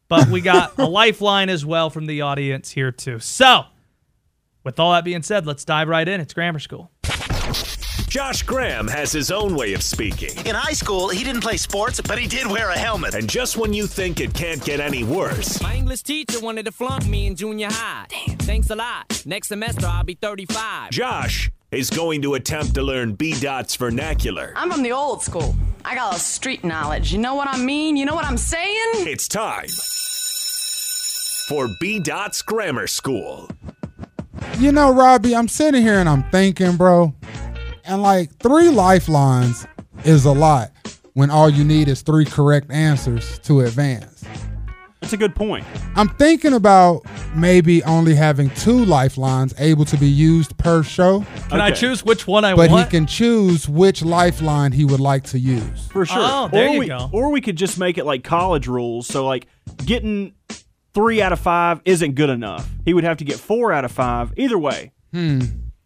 [0.10, 3.20] But we got a lifeline as well from the audience here, too.
[3.20, 3.66] So,
[4.64, 6.22] with all that being said, let's dive right in.
[6.22, 6.92] It's grammar school.
[8.08, 10.30] Josh Graham has his own way of speaking.
[10.46, 13.16] In high school, he didn't play sports, but he did wear a helmet.
[13.16, 16.72] And just when you think it can't get any worse, My English teacher wanted to
[16.72, 18.06] flunk me in junior high.
[18.40, 19.24] Thanks a lot.
[19.26, 20.92] Next semester, I'll be 35.
[20.92, 24.54] Josh is going to attempt to learn B Dot's vernacular.
[24.56, 25.56] I'm from the old school.
[25.84, 27.12] I got a street knowledge.
[27.12, 27.98] You know what I mean?
[27.98, 29.08] You know what I'm saying?
[29.08, 29.68] It's time
[31.48, 33.50] for B Dot's Grammar School.
[34.60, 37.14] You know, Robbie, I'm sitting here and I'm thinking, bro,
[37.86, 39.68] and like three lifelines
[40.06, 40.72] is a lot
[41.14, 44.24] when all you need is three correct answers to advance.
[45.02, 45.66] That's a good point.
[45.96, 47.02] I'm thinking about
[47.36, 52.26] maybe only having two lifelines able to be used per show, Can I choose which
[52.26, 52.72] one I but want?
[52.72, 55.88] But he can choose which lifeline he would like to use.
[55.88, 56.18] For sure.
[56.20, 57.10] Oh, there or you we, go.
[57.12, 59.08] Or we could just make it like college rules.
[59.08, 59.48] So, like,
[59.86, 60.36] getting
[60.94, 62.70] three out of five isn't good enough.
[62.86, 64.34] He would have to get four out of five.
[64.38, 64.92] Either way.
[65.12, 65.42] Hmm.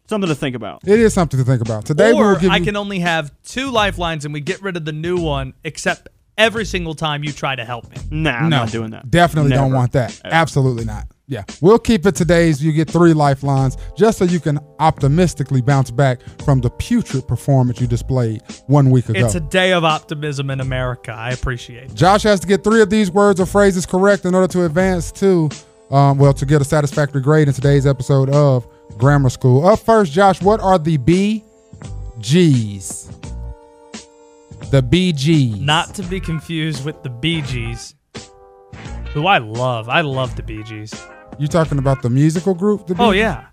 [0.08, 0.88] Something to think about.
[0.88, 1.84] It is something to think about.
[1.84, 4.62] Today we will or give I you can only have two lifelines and we get
[4.62, 7.96] rid of the new one, except every single time you try to help me.
[8.10, 9.10] Nah, I'm no, not doing that.
[9.10, 10.18] Definitely don't want that.
[10.24, 11.08] Absolutely not.
[11.30, 12.64] Yeah, we'll keep it today's.
[12.64, 17.82] You get three lifelines just so you can optimistically bounce back from the putrid performance
[17.82, 19.26] you displayed one week ago.
[19.26, 21.12] It's a day of optimism in America.
[21.12, 21.94] I appreciate it.
[21.94, 25.12] Josh has to get three of these words or phrases correct in order to advance
[25.12, 25.50] to,
[25.90, 29.66] um, well, to get a satisfactory grade in today's episode of Grammar School.
[29.66, 31.44] Up first, Josh, what are the B
[32.20, 33.12] G's?
[34.70, 35.60] The B G's.
[35.60, 37.94] Not to be confused with the Gees,
[39.12, 39.90] who I love.
[39.90, 40.94] I love the Bee Gees.
[41.38, 42.86] You talking about the musical group?
[42.86, 43.20] The Bee Oh, Gees?
[43.20, 43.44] yeah.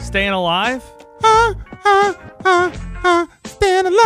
[0.00, 0.82] Staying alive?
[1.22, 2.72] Ha, ha, ha,
[3.02, 3.98] ha, stand alive.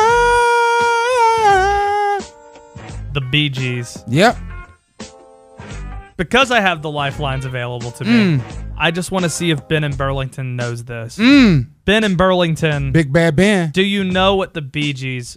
[3.12, 4.02] The Bee Gees.
[4.08, 4.36] Yep.
[6.16, 8.42] Because I have the lifelines available to me, mm.
[8.78, 11.16] I just want to see if Ben in Burlington knows this.
[11.18, 11.66] Mm.
[11.86, 13.70] Ben in Burlington, Big Bad Ben.
[13.70, 15.36] do you know what the Bee Gees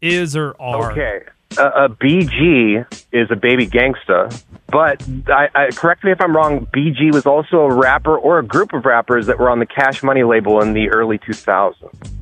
[0.00, 0.92] is or are?
[0.92, 1.20] Okay.
[1.56, 6.66] Uh, a BG is a baby gangsta, but I, I, correct me if I'm wrong.
[6.66, 10.02] BG was also a rapper or a group of rappers that were on the Cash
[10.02, 11.74] Money label in the early 2000s.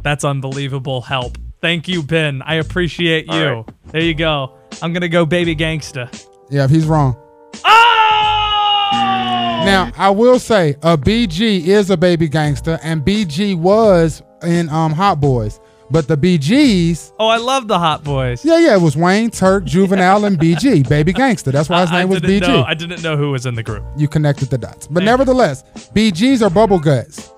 [0.02, 1.38] That's unbelievable help.
[1.60, 2.40] Thank you, Ben.
[2.42, 3.32] I appreciate you.
[3.32, 3.74] All right.
[3.86, 4.56] There you go.
[4.80, 6.08] I'm going to go baby gangsta.
[6.48, 7.16] Yeah, if he's wrong.
[7.64, 9.62] Oh!
[9.64, 14.92] Now, I will say a BG is a baby gangster, and BG was in um
[14.92, 15.58] Hot Boys.
[15.90, 18.44] But the BGs, Oh, I love the Hot Boys.
[18.44, 21.52] yeah, yeah, it was Wayne, Turk, Juvenile, and BG, baby gangster.
[21.52, 22.48] That's why his I name was didn't BG.
[22.48, 23.84] Know, I didn't know who was in the group.
[23.96, 24.88] you connected the dots.
[24.88, 25.62] But nevertheless,
[25.94, 27.30] BGs are bubble guts.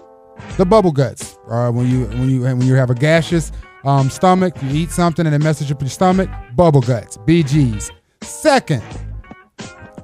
[0.57, 1.37] The bubble guts.
[1.51, 3.53] Uh, when you when you when you have a gaseous
[3.85, 6.31] um, stomach, you eat something and it messes up your stomach.
[6.57, 7.17] Bubble guts.
[7.19, 7.91] BGs.
[8.23, 8.83] Second,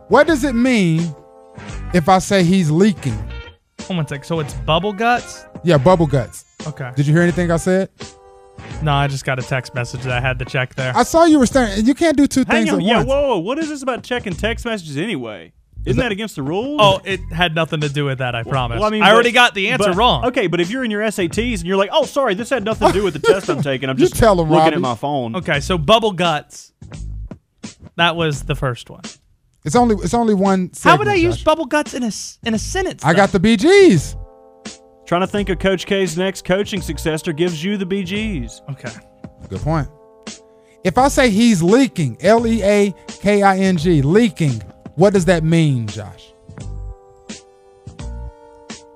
[0.09, 1.15] what does it mean
[1.95, 3.17] if I say he's leaking?
[3.83, 4.25] Hold on a sec.
[4.25, 5.47] So it's bubble guts?
[5.63, 6.45] Yeah, bubble guts.
[6.67, 6.91] Okay.
[6.97, 7.89] Did you hear anything I said?
[8.83, 10.93] No, I just got a text message that I had to check there.
[10.95, 11.87] I saw you were staring.
[11.87, 12.81] You can't do two Hang things on.
[12.81, 13.09] at Yeah, once.
[13.09, 13.39] whoa, whoa.
[13.39, 15.53] What is this about checking text messages anyway?
[15.87, 16.79] Isn't that, against the rules?
[16.83, 18.77] Oh, it had nothing to do with that, I promise.
[18.79, 20.25] Well, I mean, I but- already got the answer but- wrong.
[20.27, 22.89] Okay, but if you're in your SATs and you're like, oh, sorry, this had nothing
[22.89, 23.89] to do with the test I'm taking.
[23.91, 24.75] I'm You just tell 'em, looking Robbie.
[24.77, 25.37] at my phone.
[25.37, 26.73] Okay, so bubble guts.
[27.97, 29.03] That was the first one.
[29.65, 30.71] It's only it's only one.
[30.83, 31.45] How would I segment, use Josh.
[31.45, 33.05] bubble guts in a s- in a sentence?
[33.05, 34.17] I got the BGs.
[35.07, 38.63] Trying to think of Coach K's next coaching successor gives you the BGs.
[38.71, 38.93] Okay.
[39.49, 39.89] Good point.
[40.83, 44.61] If I say he's leaking, L E A K I N G, leaking,
[44.97, 46.33] what does that mean, Josh?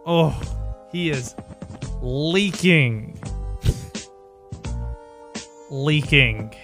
[0.07, 0.39] Oh,
[0.91, 1.35] he is
[2.01, 3.19] leaking.
[5.71, 6.55] leaking.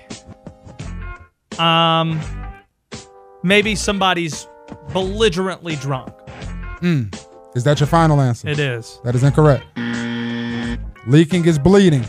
[1.58, 2.20] Um,
[3.42, 4.46] maybe somebody's
[4.92, 6.12] belligerently drunk.
[7.54, 8.48] Is that your final answer?
[8.48, 9.00] It is.
[9.04, 9.64] That is incorrect.
[11.06, 12.04] Leaking is bleeding.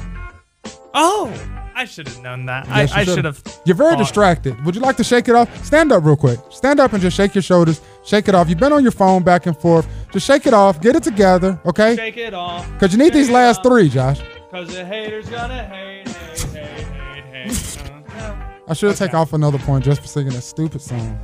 [0.93, 1.31] Oh,
[1.75, 2.65] I should have known that.
[2.67, 3.43] Yes, I, I should've.
[3.65, 3.99] You're very thought.
[3.99, 4.63] distracted.
[4.65, 5.65] Would you like to shake it off?
[5.65, 6.39] Stand up real quick.
[6.49, 7.81] Stand up and just shake your shoulders.
[8.05, 8.47] Shake it off.
[8.47, 9.87] You've been on your phone back and forth.
[10.11, 10.79] Just shake it off.
[10.79, 11.95] Get it together, okay?
[11.95, 12.71] Shake it off.
[12.73, 14.21] Because you need these last three, Josh.
[14.49, 18.61] Because the haters gonna hate, hate, hate, hate, hate.
[18.69, 21.19] I should take off another point just for singing that stupid song.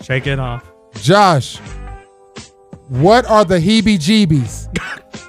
[0.00, 0.64] Shake it off.
[0.94, 1.58] Josh,
[2.90, 4.66] what are the heebie jeebies?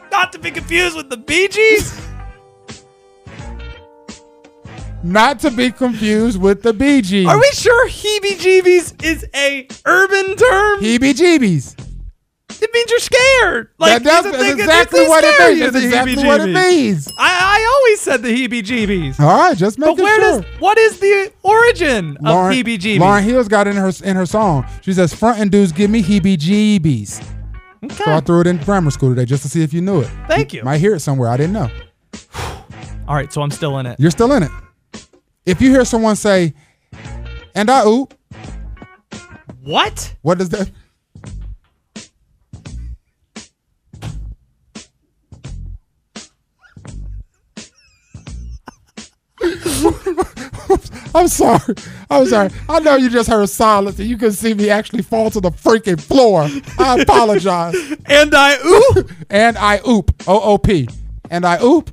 [0.12, 2.00] Not to be confused with the Bee Gees.
[5.04, 7.28] Not to be confused with the Bee Gees.
[7.28, 10.80] Are we sure heebie-jeebies is a urban term?
[10.82, 11.76] Heebie jeebies.
[12.62, 13.69] It means you're scared.
[13.80, 15.71] Like That- that's are things that exactly what it means.
[15.71, 17.08] That's exactly what it means.
[17.17, 19.19] I, I always said the heebie-jeebies.
[19.19, 20.41] All right, just But making where sure.
[20.41, 23.00] does what is the origin of Lauren, heebie-jeebies?
[23.00, 24.67] Lauryn Hill's got it in her in her song.
[24.82, 27.24] She says, "Frontin' dudes give me heebie-jeebies."
[27.84, 27.96] Okay.
[28.04, 30.10] So I threw it in grammar school today just to see if you knew it.
[30.28, 30.63] Thank you.
[30.63, 31.30] Might hear it somewhere.
[31.30, 31.70] I didn't know.
[33.08, 34.00] All right, so I'm still in it.
[34.00, 34.52] You're still in it.
[35.46, 36.54] If you hear someone say,
[37.56, 38.13] "And I oop,"
[39.63, 40.15] What?
[40.22, 40.70] what does that?
[51.13, 51.76] I'm sorry.
[52.10, 52.50] I'm sorry.
[52.69, 55.52] I know you just heard silence and you can see me actually fall to the
[55.52, 56.47] freaking floor.
[56.80, 57.76] I apologize.
[58.06, 59.12] And I oop.
[59.30, 60.12] and I oop.
[60.28, 60.88] O O P.
[61.30, 61.89] And I oop.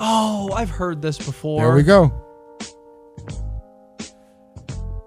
[0.00, 1.62] Oh, I've heard this before.
[1.62, 2.12] There we go.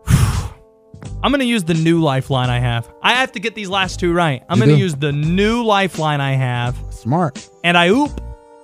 [0.08, 2.91] I'm gonna use the new lifeline I have.
[3.02, 4.43] I have to get these last two right.
[4.48, 4.78] I'm gonna do.
[4.78, 6.78] use the new lifeline I have.
[6.91, 7.48] Smart.
[7.63, 8.22] And I oop.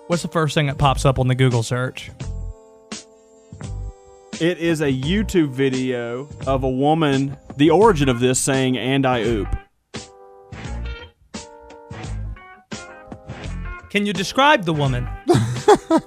[0.08, 2.12] What's the first thing that pops up on the Google search?
[4.42, 9.22] It is a YouTube video of a woman, the origin of this saying, and I
[9.24, 9.48] oop.
[13.90, 15.08] Can you describe the woman?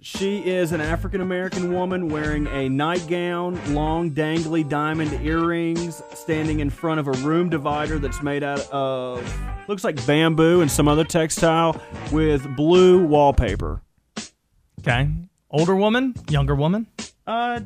[0.00, 6.70] She is an African American woman wearing a nightgown, long dangly diamond earrings, standing in
[6.70, 9.22] front of a room divider that's made out of
[9.68, 11.78] looks like bamboo and some other textile
[12.10, 13.82] with blue wallpaper.
[14.80, 15.10] Okay.
[15.50, 16.14] Older woman?
[16.30, 16.86] Younger woman?
[17.28, 17.60] Uh,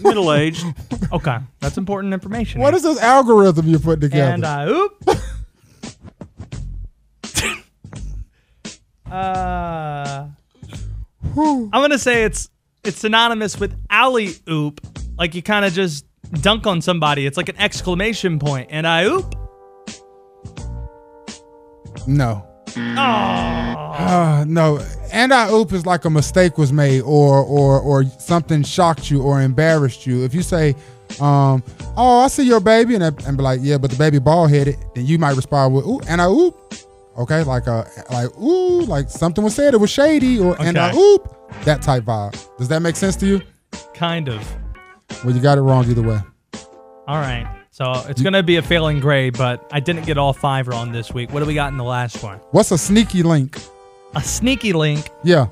[0.00, 0.64] middle aged.
[1.12, 1.36] Okay.
[1.60, 2.62] That's important information.
[2.62, 4.32] What is this algorithm you put together?
[4.32, 4.96] And I oop.
[9.10, 10.26] uh,
[11.36, 12.48] I'm gonna say it's
[12.82, 14.80] it's synonymous with alley oop.
[15.18, 16.06] Like you kind of just
[16.40, 17.26] dunk on somebody.
[17.26, 18.68] It's like an exclamation point.
[18.70, 19.34] And I oop.
[22.06, 22.46] no.
[22.74, 23.71] Oh.
[23.92, 24.80] Uh, no.
[25.12, 29.22] And I oop is like a mistake was made or or or something shocked you
[29.22, 30.24] or embarrassed you.
[30.24, 30.74] If you say,
[31.20, 31.62] um,
[31.96, 34.76] oh, I see your baby, and, and be like, yeah, but the baby bald headed,
[34.94, 36.74] then you might respond with, ooh, and I oop.
[37.18, 40.94] Okay, like uh like ooh, like something was said, it was shady, or and I
[40.94, 41.36] oop.
[41.64, 42.32] That type vibe.
[42.56, 43.42] Does that make sense to you?
[43.92, 44.56] Kind of.
[45.22, 46.18] Well, you got it wrong either way.
[47.06, 47.46] All right.
[47.70, 51.12] So it's gonna be a failing grade, but I didn't get all five wrong this
[51.12, 51.32] week.
[51.32, 52.38] What do we got in the last one?
[52.52, 53.58] What's a sneaky link?
[54.14, 55.10] A sneaky link.
[55.24, 55.46] Yeah.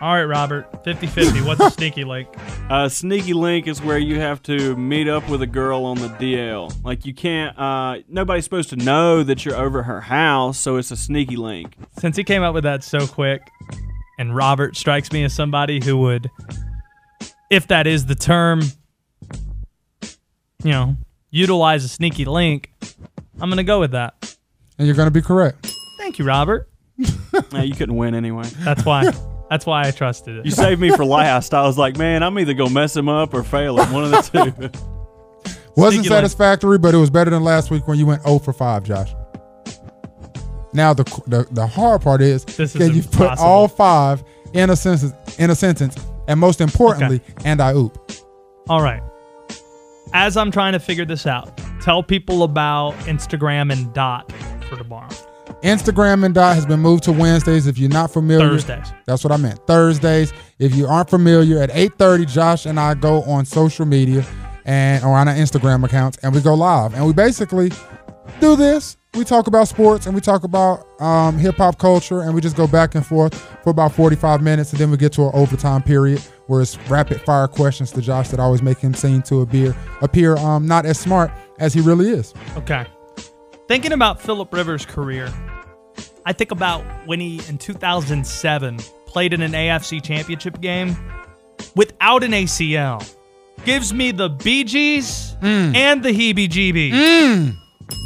[0.00, 0.84] All right, Robert.
[0.84, 1.46] 50-50.
[1.46, 2.28] What's a sneaky link?
[2.70, 6.08] A sneaky link is where you have to meet up with a girl on the
[6.08, 6.72] DL.
[6.84, 7.58] Like you can't.
[7.58, 11.76] Uh, nobody's supposed to know that you're over her house, so it's a sneaky link.
[11.98, 13.48] Since he came up with that so quick,
[14.18, 16.30] and Robert strikes me as somebody who would,
[17.50, 18.60] if that is the term,
[20.62, 20.96] you know,
[21.30, 22.70] utilize a sneaky link,
[23.40, 24.36] I'm going to go with that.
[24.78, 25.72] And you're gonna be correct.
[25.98, 26.68] Thank you, Robert.
[27.52, 28.44] Nah, you couldn't win anyway.
[28.64, 29.10] That's why.
[29.50, 30.44] That's why I trusted it.
[30.46, 31.52] You saved me for last.
[31.54, 33.92] I was like, man, I'm either gonna mess him up or fail him.
[33.92, 34.70] One of the two.
[35.76, 36.18] Wasn't Sneaky link.
[36.20, 39.12] satisfactory, but it was better than last week when you went 0 for 5, Josh.
[40.72, 43.44] Now the the, the hard part is This is can you put impossible.
[43.48, 45.96] all five in a sentence in a sentence,
[46.28, 47.98] and most importantly, and I oop.
[48.68, 49.02] All right.
[50.12, 54.32] As I'm trying to figure this out, tell people about Instagram and Dot
[54.68, 55.08] for tomorrow.
[55.64, 57.66] Instagram and Dot has been moved to Wednesdays.
[57.66, 58.92] If you're not familiar, Thursdays.
[59.06, 59.66] That's what I meant.
[59.66, 60.32] Thursdays.
[60.58, 64.26] If you aren't familiar, at 8:30, Josh and I go on social media
[64.66, 67.72] and or on our Instagram accounts, and we go live, and we basically
[68.40, 68.98] do this.
[69.14, 72.56] We talk about sports and we talk about um, hip hop culture, and we just
[72.56, 75.82] go back and forth for about 45 minutes, and then we get to an overtime
[75.82, 79.74] period where it's rapid fire questions to Josh that always make him seem to appear
[80.02, 82.34] appear um, not as smart as he really is.
[82.56, 82.86] Okay.
[83.66, 85.32] Thinking about Philip Rivers' career,
[86.26, 90.96] I think about when he, in 2007, played in an AFC championship game
[91.76, 93.14] without an ACL.
[93.64, 95.74] Gives me the Bee Gees mm.
[95.76, 96.92] and the heebie jeebies.
[96.92, 97.56] Mm.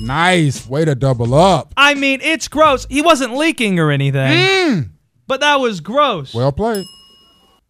[0.02, 1.72] Nice way to double up.
[1.76, 2.86] I mean, it's gross.
[2.90, 4.90] He wasn't leaking or anything, mm.
[5.26, 6.34] but that was gross.
[6.34, 6.84] Well played.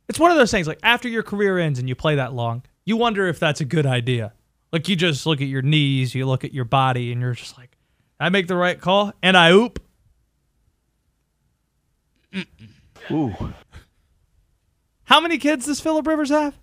[0.09, 2.63] It's one of those things like after your career ends and you play that long,
[2.87, 4.33] you wonder if that's a good idea.
[4.73, 7.57] Like you just look at your knees, you look at your body, and you're just
[7.59, 7.77] like,
[8.19, 9.79] I make the right call, and I oop.
[13.11, 13.35] Ooh,
[15.05, 16.55] How many kids does Philip Rivers have?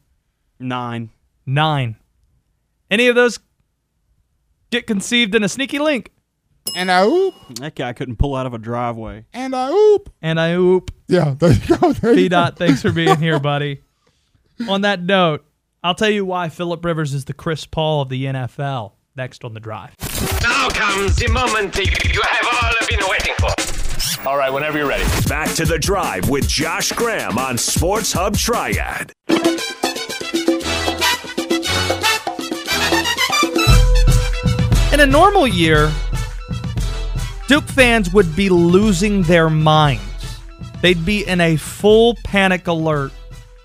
[0.60, 1.10] nine.
[1.46, 1.96] Nine.
[2.90, 3.40] Any of those
[4.72, 6.12] get conceived in a sneaky link?
[6.76, 7.36] And I oop.
[7.60, 9.26] That guy couldn't pull out of a driveway.
[9.34, 10.12] And I oop.
[10.22, 10.92] And I oop.
[11.08, 11.94] Yeah, there you go.
[11.94, 12.36] There you B go.
[12.36, 13.82] dot, thanks for being here, buddy.
[14.68, 15.46] On that note,
[15.84, 18.94] I'll tell you why Philip Rivers is the Chris Paul of the NFL.
[19.16, 19.92] Next on the drive.
[20.42, 23.35] Now comes the moment you have all been waiting for.
[24.36, 25.06] All right, whenever you're ready.
[25.30, 29.14] Back to the drive with Josh Graham on Sports Hub Triad.
[34.94, 35.90] In a normal year,
[37.48, 40.04] Duke fans would be losing their minds.
[40.82, 43.14] They'd be in a full panic alert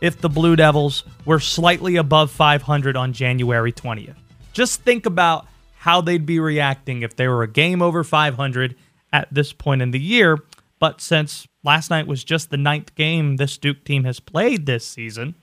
[0.00, 4.14] if the Blue Devils were slightly above 500 on January 20th.
[4.52, 5.48] Just think about
[5.78, 8.76] how they'd be reacting if they were a game over 500
[9.12, 10.38] at this point in the year.
[10.80, 14.84] But since last night was just the ninth game this Duke team has played this
[14.84, 15.36] season,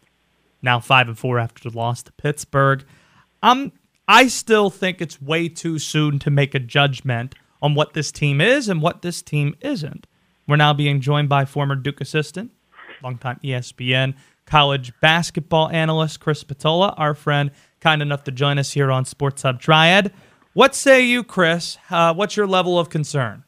[0.62, 2.84] now five and four after the loss to Pittsburgh,
[3.42, 3.72] I'm
[4.10, 8.42] I still think it's way too soon to make a judgment on what this team
[8.42, 10.08] is and what this team isn't.
[10.48, 12.52] We're now being joined by former Duke assistant,
[13.02, 14.16] longtime ESPN
[14.48, 19.44] college basketball analyst Chris Spatola, our friend, kind enough to join us here on Sports
[19.44, 20.12] Hub Triad.
[20.54, 21.78] What say you, Chris?
[21.92, 23.44] Uh, what's your level of concern?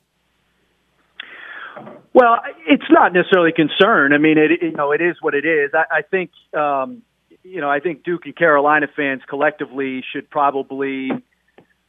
[2.19, 4.11] Well, it's not necessarily a concern.
[4.11, 5.71] I mean, it you know it is what it is.
[5.73, 7.01] I, I think um,
[7.43, 11.11] you know I think Duke and Carolina fans collectively should probably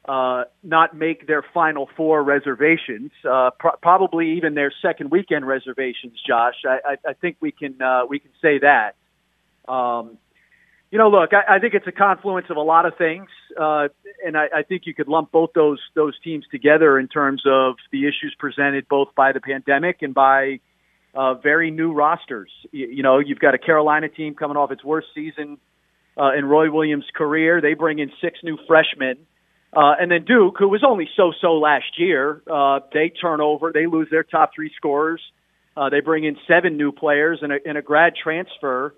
[0.08, 3.10] uh, not make their Final Four reservations.
[3.28, 6.12] Uh, pro- probably even their second weekend reservations.
[6.24, 8.94] Josh, I, I, I think we can uh, we can say that.
[9.68, 10.16] Um,
[10.90, 13.28] you know, look, I, I think it's a confluence of a lot of things,
[13.58, 13.88] uh,
[14.24, 17.76] and I, I think you could lump both those those teams together in terms of
[17.92, 20.60] the issues presented both by the pandemic and by
[21.14, 22.50] uh, very new rosters.
[22.72, 25.58] You, you know, you've got a Carolina team coming off its worst season
[26.18, 27.60] uh, in Roy Williams' career.
[27.60, 29.26] They bring in six new freshmen.
[29.72, 33.86] Uh, and then Duke, who was only so-so last year, uh, they turn over, they
[33.86, 35.22] lose their top three scorers.
[35.76, 38.94] Uh, they bring in seven new players and a, and a grad transfer.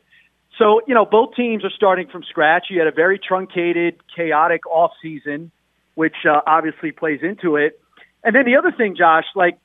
[0.58, 2.66] So, you know, both teams are starting from scratch.
[2.70, 5.50] You had a very truncated, chaotic off season,
[5.94, 7.80] which uh, obviously plays into it.
[8.22, 9.58] And then the other thing, Josh, like,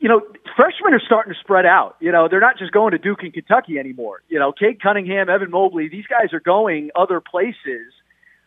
[0.00, 0.20] you know,
[0.56, 1.96] freshmen are starting to spread out.
[2.00, 4.22] You know, they're not just going to Duke and Kentucky anymore.
[4.28, 7.92] You know, Cade Cunningham, Evan Mobley, these guys are going other places.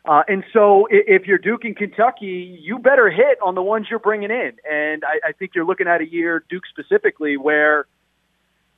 [0.03, 3.99] Uh, and so if you're Duke and Kentucky, you better hit on the ones you're
[3.99, 4.53] bringing in.
[4.69, 7.85] And I, I think you're looking at a year, Duke specifically, where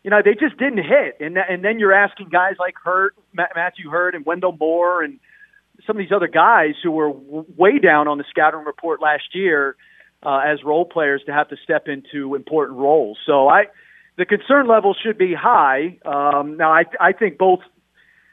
[0.04, 1.18] you know, they just didn't hit.
[1.20, 5.20] And and then you're asking guys like Hurt, Matthew Hurt, and Wendell Moore, and
[5.88, 9.76] some of these other guys who were way down on the scouting report last year
[10.22, 13.18] uh, as role players to have to step into important roles.
[13.26, 13.66] So I,
[14.18, 16.00] the concern level should be high.
[16.06, 17.60] Um, now I I think both.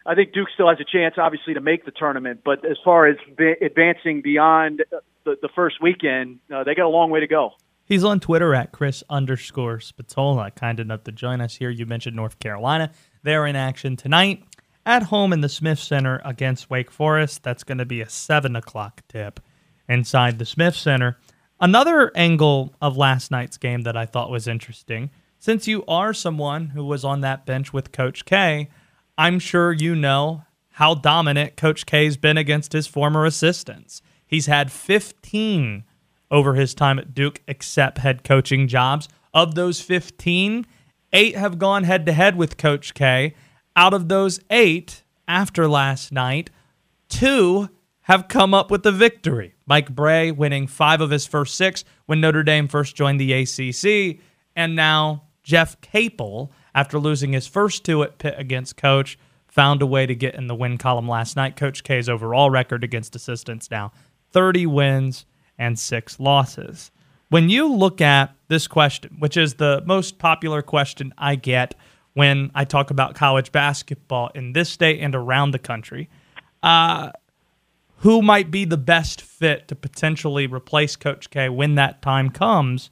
[0.07, 2.41] I think Duke still has a chance, obviously, to make the tournament.
[2.43, 3.17] But as far as
[3.61, 4.83] advancing beyond
[5.25, 7.53] the, the first weekend, uh, they got a long way to go.
[7.91, 10.53] He's on Twitter at Chris underscore Spatola.
[10.53, 11.71] Kind enough to join us here.
[11.71, 12.93] You mentioned North Carolina.
[13.25, 14.45] They're in action tonight
[14.87, 17.43] at home in the Smith Center against Wake Forest.
[17.43, 19.41] That's going to be a 7 o'clock tip
[19.89, 21.19] inside the Smith Center.
[21.61, 25.11] Another angle of last night's game that I thought was interesting,
[25.41, 28.69] since you are someone who was on that bench with Coach K,
[29.19, 34.01] I'm sure you know how dominant Coach K's been against his former assistants.
[34.25, 35.83] He's had 15
[36.31, 39.09] over his time at Duke, except head coaching jobs.
[39.33, 40.67] Of those 15,
[41.13, 43.35] eight have gone head to head with Coach K.
[43.77, 46.51] Out of those eight, after last night,
[47.09, 47.69] two
[48.03, 49.55] have come up with the victory.
[49.67, 54.21] Mike Brey winning five of his first six when Notre Dame first joined the ACC,
[54.57, 59.87] and now Jeff Capel, after losing his first two at Pitt against Coach, found a
[59.87, 61.57] way to get in the win column last night.
[61.57, 63.93] Coach K's overall record against assistants now
[64.33, 65.27] 30 wins
[65.61, 66.91] and six losses.
[67.29, 71.77] When you look at this question, which is the most popular question I get
[72.15, 76.09] when I talk about college basketball in this state and around the country,
[76.65, 77.13] uh,
[77.99, 82.91] who might be the best fit to potentially replace Coach K when that time comes?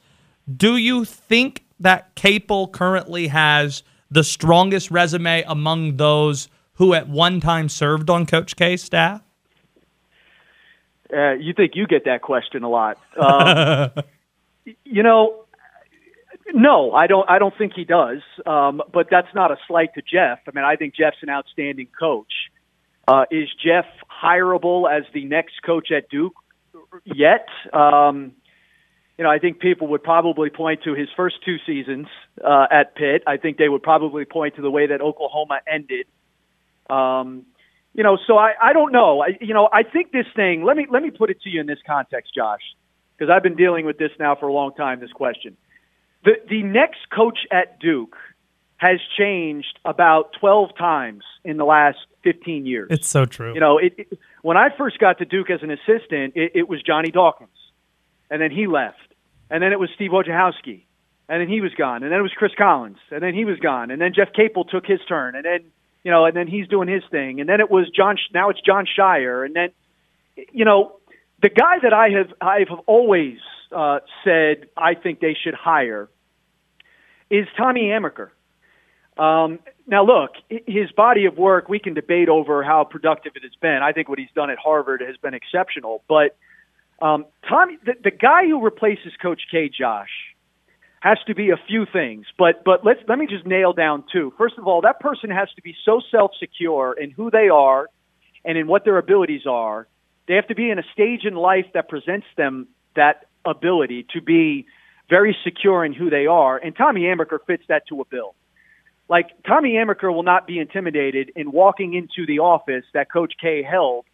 [0.55, 7.41] Do you think that Capel currently has the strongest resume among those who at one
[7.41, 9.23] time served on Coach K's staff?
[11.13, 12.99] Uh, you think you get that question a lot.
[13.17, 13.91] Um,
[14.85, 15.45] you know,
[16.53, 17.29] no, I don't.
[17.29, 18.21] I don't think he does.
[18.47, 20.41] Um, but that's not a slight to Jeff.
[20.47, 22.33] I mean, I think Jeff's an outstanding coach.
[23.07, 23.87] Uh, is Jeff
[24.23, 26.35] hireable as the next coach at Duke
[27.05, 27.47] yet?
[27.73, 28.33] Um,
[29.17, 32.07] you know, I think people would probably point to his first two seasons
[32.43, 33.25] uh, at Pitt.
[33.27, 36.07] I think they would probably point to the way that Oklahoma ended.
[36.89, 37.47] Um,
[37.99, 39.23] you know, so I, I don't know.
[39.23, 40.63] I, you know, I think this thing.
[40.63, 42.61] Let me let me put it to you in this context, Josh,
[43.17, 45.01] because I've been dealing with this now for a long time.
[45.01, 45.57] This question:
[46.25, 48.17] the the next coach at Duke
[48.77, 52.87] has changed about twelve times in the last fifteen years.
[52.89, 53.53] It's so true.
[53.53, 56.69] You know, it, it, when I first got to Duke as an assistant, it, it
[56.69, 57.51] was Johnny Dawkins,
[58.31, 59.13] and then he left,
[59.51, 60.85] and then it was Steve Wojciechowski,
[61.29, 63.59] and then he was gone, and then it was Chris Collins, and then he was
[63.59, 65.73] gone, and then Jeff Capel took his turn, and then
[66.09, 68.17] you know, and then he's doing his thing, and then it was John.
[68.33, 69.69] Now it's Jon Scheyer, and then
[70.55, 70.97] you know,
[71.43, 73.37] the guy that I have I have always
[73.77, 76.09] uh, said I think they should hire
[77.29, 78.31] is Tommy Amaker.
[79.19, 83.53] Um, now, look, his body of work, we can debate over how productive it has
[83.61, 83.81] been.
[83.83, 86.03] I think what he's done at Harvard has been exceptional.
[86.09, 86.39] But
[87.03, 90.09] um, Tommy, the, the guy who replaces Coach K, Josh,
[91.01, 92.27] has to be a few things.
[92.37, 94.33] But but let's let me just nail down two.
[94.37, 97.89] First of all, that person has to be so self secure in who they are
[98.45, 99.87] and in what their abilities are.
[100.27, 104.21] They have to be in a stage in life that presents them that ability to
[104.21, 104.67] be
[105.09, 106.59] very secure in who they are.
[106.59, 108.35] And Tommy Amaker fits that to a bill.
[109.09, 113.63] Like Tommy Amaker will not be intimidated in walking into the office that Coach K
[113.63, 114.05] held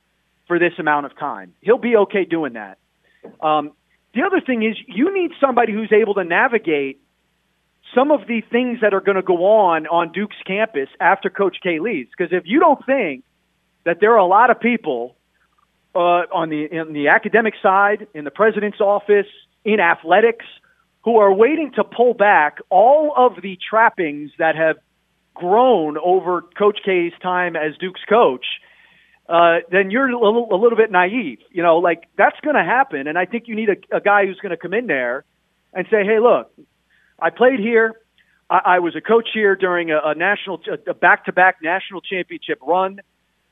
[0.47, 1.55] for this amount of time.
[1.63, 2.79] He'll be okay doing that.
[3.41, 3.73] Um,
[4.15, 7.01] the other thing is you need somebody who's able to navigate
[7.95, 11.59] some of the things that are going to go on on Duke's campus after Coach
[11.63, 12.11] K leaves.
[12.17, 13.25] Because if you don't think
[13.85, 15.17] that there are a lot of people
[15.95, 19.27] uh, on the in the academic side, in the president's office,
[19.65, 20.47] in athletics,
[21.05, 24.77] who are waiting to pull back all of the trappings that have
[25.35, 28.47] grown over Coach K's time as Duke's coach,
[29.29, 31.39] uh, then you're a little, a little bit naive.
[31.51, 34.27] You know, like that's going to happen, and I think you need a, a guy
[34.27, 35.25] who's going to come in there
[35.73, 36.53] and say, "Hey, look,
[37.19, 37.95] I played here.
[38.51, 43.01] I, I was a coach here during a, a national, a back-to-back national championship run.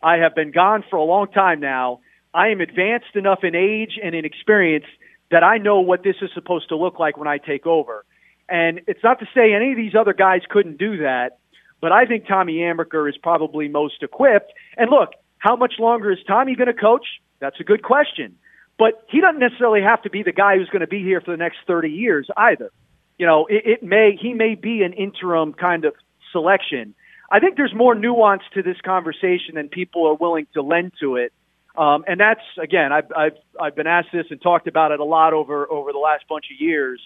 [0.02, 2.00] I have been gone for a long time now.
[2.34, 4.86] I am advanced enough in age and in experience
[5.30, 8.04] that I know what this is supposed to look like when I take over.
[8.48, 11.38] And it's not to say any of these other guys couldn't do that,
[11.80, 14.52] but I think Tommy Amaker is probably most equipped.
[14.76, 15.10] And look,
[15.42, 17.04] how much longer is Tommy going to coach?
[17.40, 18.36] That's a good question.
[18.78, 21.32] But he doesn't necessarily have to be the guy who's going to be here for
[21.32, 22.70] the next 30 years either.
[23.18, 25.94] You know, it, it may he may be an interim kind of
[26.30, 26.94] selection.
[27.28, 31.16] I think there's more nuance to this conversation than people are willing to lend to
[31.16, 31.32] it.
[31.76, 35.04] Um, and that's again, I've, I've I've been asked this and talked about it a
[35.04, 37.00] lot over over the last bunch of years.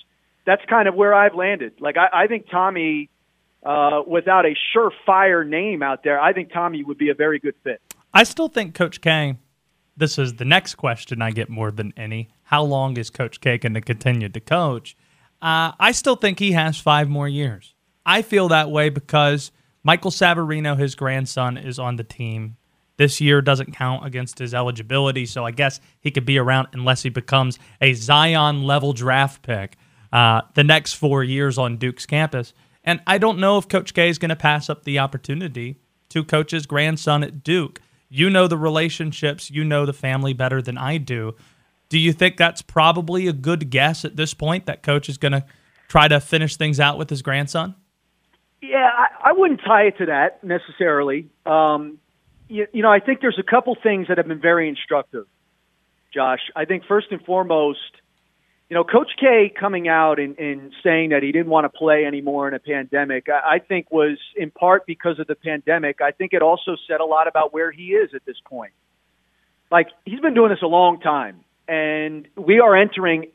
[0.45, 1.81] That's kind of where I've landed.
[1.81, 3.09] Like I, I think Tommy,
[3.65, 7.55] uh, without a surefire name out there, I think Tommy would be a very good
[7.65, 7.81] fit.
[8.13, 9.37] I still think Coach K.
[9.97, 12.29] This is the next question I get more than any.
[12.45, 14.97] How long is Coach K going to continue to coach?
[15.41, 17.75] Uh, I still think he has five more years.
[18.05, 19.53] I feel that way because
[19.83, 22.57] Michael Savarino, his grandson, is on the team
[22.97, 27.03] this year doesn't count against his eligibility, so I guess he could be around unless
[27.03, 29.77] he becomes a Zion level draft pick
[30.13, 32.55] uh, the next four years on Duke's campus.
[32.85, 35.81] And I don't know if Coach K is going to pass up the opportunity
[36.11, 37.81] to coach his grandson at Duke.
[38.09, 41.35] You know the relationships, you know the family better than I do.
[41.89, 45.33] Do you think that's probably a good guess at this point that coach is going
[45.33, 45.45] to
[45.89, 47.75] try to finish things out with his grandson?
[48.61, 51.29] Yeah, I, I wouldn't tie it to that necessarily.
[51.45, 51.99] Um,
[52.49, 55.27] you, you know, I think there's a couple things that have been very instructive,
[56.13, 56.41] Josh.
[56.55, 57.81] I think first and foremost,
[58.69, 62.05] you know, Coach K coming out and, and saying that he didn't want to play
[62.05, 66.01] anymore in a pandemic, I, I think was in part because of the pandemic.
[66.01, 68.73] I think it also said a lot about where he is at this point.
[69.71, 73.31] Like he's been doing this a long time, and we are entering.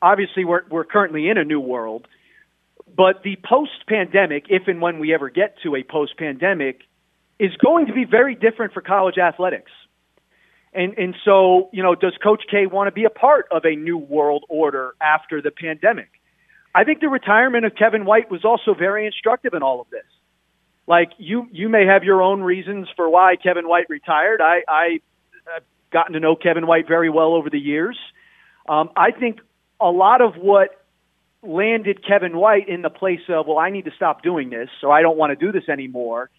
[0.00, 2.06] Obviously, we're we're currently in a new world,
[2.94, 6.80] but the post-pandemic, if and when we ever get to a post-pandemic,
[7.38, 9.70] is going to be very different for college athletics.
[10.78, 13.74] And and so, you know, does Coach K want to be a part of a
[13.74, 16.08] new world order after the pandemic?
[16.72, 20.06] I think the retirement of Kevin White was also very instructive in all of this.
[20.86, 24.40] Like you you may have your own reasons for why Kevin White retired.
[24.40, 25.00] I I
[25.52, 27.98] have gotten to know Kevin White very well over the years.
[28.68, 29.40] Um, I think
[29.80, 30.84] a lot of what
[31.42, 34.92] landed Kevin White in the place of, well, I need to stop doing this, so
[34.92, 36.30] I don't want to do this anymore,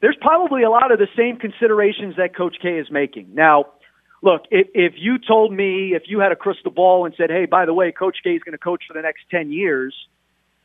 [0.00, 3.34] there's probably a lot of the same considerations that Coach K is making.
[3.34, 3.66] Now,
[4.22, 7.46] look, if, if you told me, if you had a crystal ball and said, hey,
[7.46, 9.94] by the way, Coach K is going to coach for the next 10 years,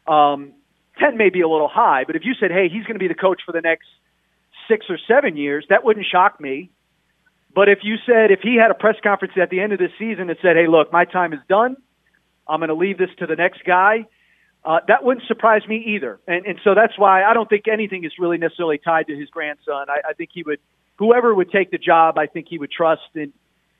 [0.07, 0.53] um,
[0.99, 3.07] 10 may be a little high, but if you said, hey, he's going to be
[3.07, 3.87] the coach for the next
[4.67, 6.69] six or seven years, that wouldn't shock me.
[7.55, 9.89] But if you said if he had a press conference at the end of the
[9.99, 11.77] season and said, "Hey, look, my time is done.
[12.47, 14.07] I'm going to leave this to the next guy,"
[14.65, 16.19] uh, that wouldn't surprise me either.
[16.27, 19.29] And and so that's why I don't think anything is really necessarily tied to his
[19.29, 19.87] grandson.
[19.89, 20.59] I, I think he would,
[20.97, 23.33] whoever would take the job, I think he would trust in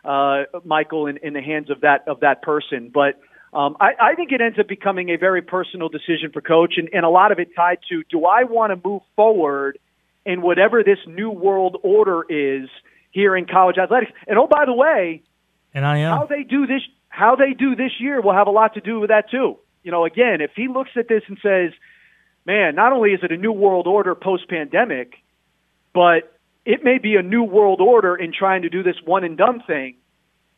[0.03, 2.91] uh, Michael in, in the hands of that of that person.
[2.93, 3.19] But
[3.53, 6.89] um, I, I think it ends up becoming a very personal decision for coach, and,
[6.91, 9.79] and a lot of it tied to do I want to move forward
[10.25, 12.69] in whatever this new world order is
[13.11, 14.11] here in college athletics.
[14.27, 15.21] And oh, by the way,
[15.73, 18.51] and I am how they do this how they do this year will have a
[18.51, 19.59] lot to do with that too.
[19.83, 21.71] You know, again, if he looks at this and says,
[22.45, 25.15] "Man, not only is it a new world order post pandemic,
[25.93, 29.37] but it may be a new world order in trying to do this one and
[29.37, 29.95] done thing."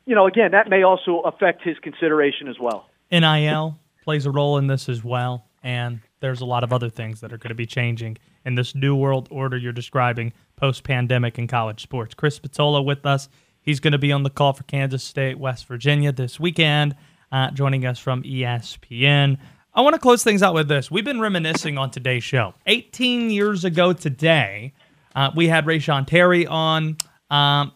[0.05, 2.89] You know, again, that may also affect his consideration as well.
[3.11, 7.21] NIL plays a role in this as well, and there's a lot of other things
[7.21, 11.39] that are going to be changing in this new world order you're describing post pandemic
[11.39, 12.13] in college sports.
[12.13, 13.27] Chris Spatola with us.
[13.61, 16.95] He's going to be on the call for Kansas State, West Virginia this weekend,
[17.35, 19.37] uh, joining us from ESPN.
[19.73, 20.89] I want to close things out with this.
[20.89, 22.53] We've been reminiscing on today's show.
[22.65, 24.71] 18 years ago today,
[25.17, 26.95] uh, we had Reyshawn Terry on.
[27.29, 27.73] Um,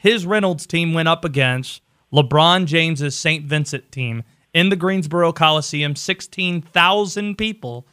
[0.00, 3.44] his Reynolds team went up against LeBron James's St.
[3.44, 4.22] Vincent team
[4.54, 5.94] in the Greensboro Coliseum.
[5.94, 7.86] 16,000 people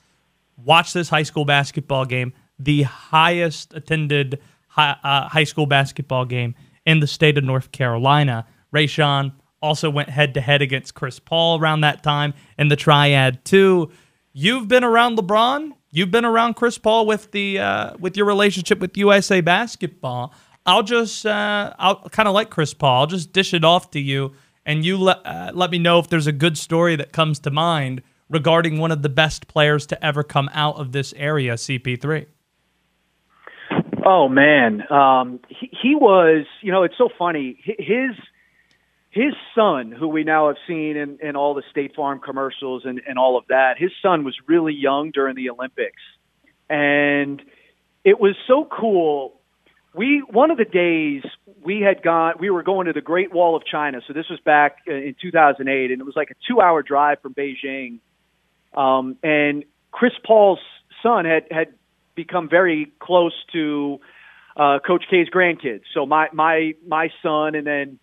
[0.63, 6.55] watched this high school basketball game, the highest attended high, uh, high school basketball game
[6.85, 8.47] in the state of North Carolina.
[8.73, 13.43] Reyshawn also went head to head against Chris Paul around that time in the Triad
[13.45, 13.91] too.
[14.33, 15.71] You've been around LeBron.
[15.91, 20.33] You've been around Chris Paul with the uh, with your relationship with USA Basketball.
[20.65, 23.01] I'll just uh, I'll kind of like Chris Paul.
[23.01, 24.33] I'll just dish it off to you,
[24.65, 27.51] and you let uh, let me know if there's a good story that comes to
[27.51, 32.27] mind regarding one of the best players to ever come out of this area, CP3.
[34.05, 36.45] Oh man, um, he, he was.
[36.61, 37.59] You know, it's so funny.
[37.63, 38.11] His
[39.09, 43.01] his son, who we now have seen in, in all the State Farm commercials and,
[43.07, 46.01] and all of that, his son was really young during the Olympics,
[46.69, 47.41] and
[48.03, 49.39] it was so cool.
[49.95, 51.23] We one of the days
[51.63, 54.01] we had gone, we were going to the Great Wall of China.
[54.07, 57.99] So this was back in 2008, and it was like a two-hour drive from Beijing.
[58.75, 60.59] Um, and Chris Paul's
[61.01, 61.73] son had had
[62.13, 63.99] become very close to
[64.55, 65.81] uh, Coach K's grandkids.
[65.95, 67.99] So my my my son, and then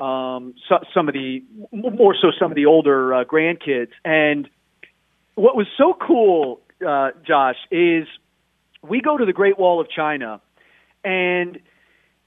[0.00, 3.90] um, so, some of the more so some of the older uh, grandkids.
[4.02, 4.48] And
[5.34, 8.06] what was so cool, uh, Josh, is
[8.82, 10.40] we go to the Great Wall of China,
[11.04, 11.58] and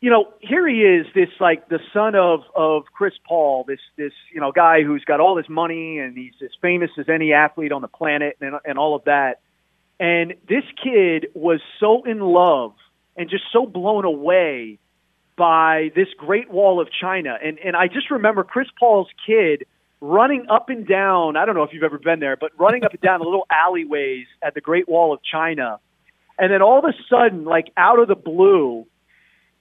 [0.01, 4.13] you know here he is, this like the son of of Chris Paul, this this
[4.31, 7.71] you know guy who's got all this money and he's as famous as any athlete
[7.71, 9.39] on the planet and and all of that.
[9.99, 12.73] And this kid was so in love
[13.15, 14.77] and just so blown away
[15.35, 17.37] by this Great Wall of China.
[17.43, 19.65] And and I just remember Chris Paul's kid
[20.01, 22.91] running up and down, I don't know if you've ever been there, but running up
[22.91, 25.79] and down the little alleyways at the Great Wall of China.
[26.37, 28.85] And then all of a sudden, like out of the blue,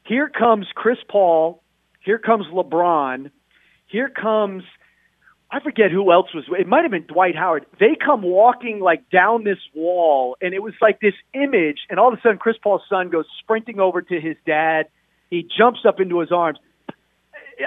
[0.05, 1.63] here comes Chris Paul,
[2.01, 3.31] here comes LeBron,
[3.87, 4.65] here comes
[5.53, 6.45] I forget who else was.
[6.59, 7.67] It might have been Dwight Howard.
[7.79, 11.81] They come walking like down this wall, and it was like this image.
[11.91, 14.87] And all of a sudden, Chris Paul's son goes sprinting over to his dad.
[15.33, 16.59] He jumps up into his arms.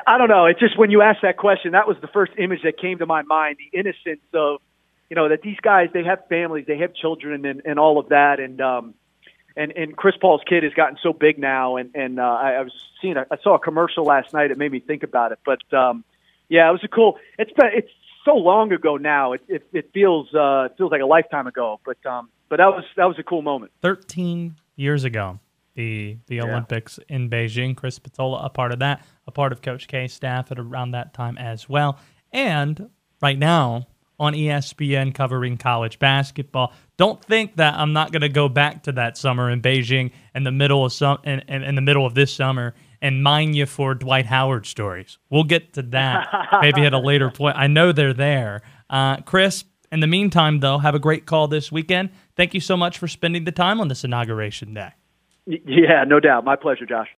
[0.05, 0.45] I don't know.
[0.45, 3.07] It's just when you ask that question, that was the first image that came to
[3.07, 3.57] my mind.
[3.57, 4.61] The innocence of,
[5.09, 8.09] you know, that these guys they have families, they have children, and and all of
[8.09, 8.39] that.
[8.39, 8.93] And um,
[9.57, 11.77] and and Chris Paul's kid has gotten so big now.
[11.77, 14.51] And and uh, I, I was seeing, I saw a commercial last night.
[14.51, 15.39] It made me think about it.
[15.43, 16.03] But um,
[16.49, 17.17] yeah, it was a cool.
[17.39, 17.89] It's been it's
[18.25, 19.33] so long ago now.
[19.33, 21.79] It it, it feels uh, it feels like a lifetime ago.
[21.83, 23.71] But um, but that was that was a cool moment.
[23.81, 25.39] Thirteen years ago,
[25.75, 26.43] the the yeah.
[26.43, 27.75] Olympics in Beijing.
[27.75, 31.13] Chris Spatola, a part of that, a part of Coach K's staff at around that
[31.13, 31.99] time as well.
[32.31, 32.89] And
[33.21, 33.87] right now
[34.19, 36.73] on ESPN covering college basketball.
[36.97, 40.43] Don't think that I'm not going to go back to that summer in Beijing in
[40.43, 43.65] the middle of some in, in, in the middle of this summer and mine you
[43.65, 45.17] for Dwight Howard stories.
[45.29, 47.57] We'll get to that maybe at a later point.
[47.57, 48.61] I know they're there.
[48.89, 52.11] Uh, Chris, in the meantime, though, have a great call this weekend.
[52.35, 54.91] Thank you so much for spending the time on this inauguration day.
[55.47, 56.43] Yeah, no doubt.
[56.45, 57.09] My pleasure, Josh.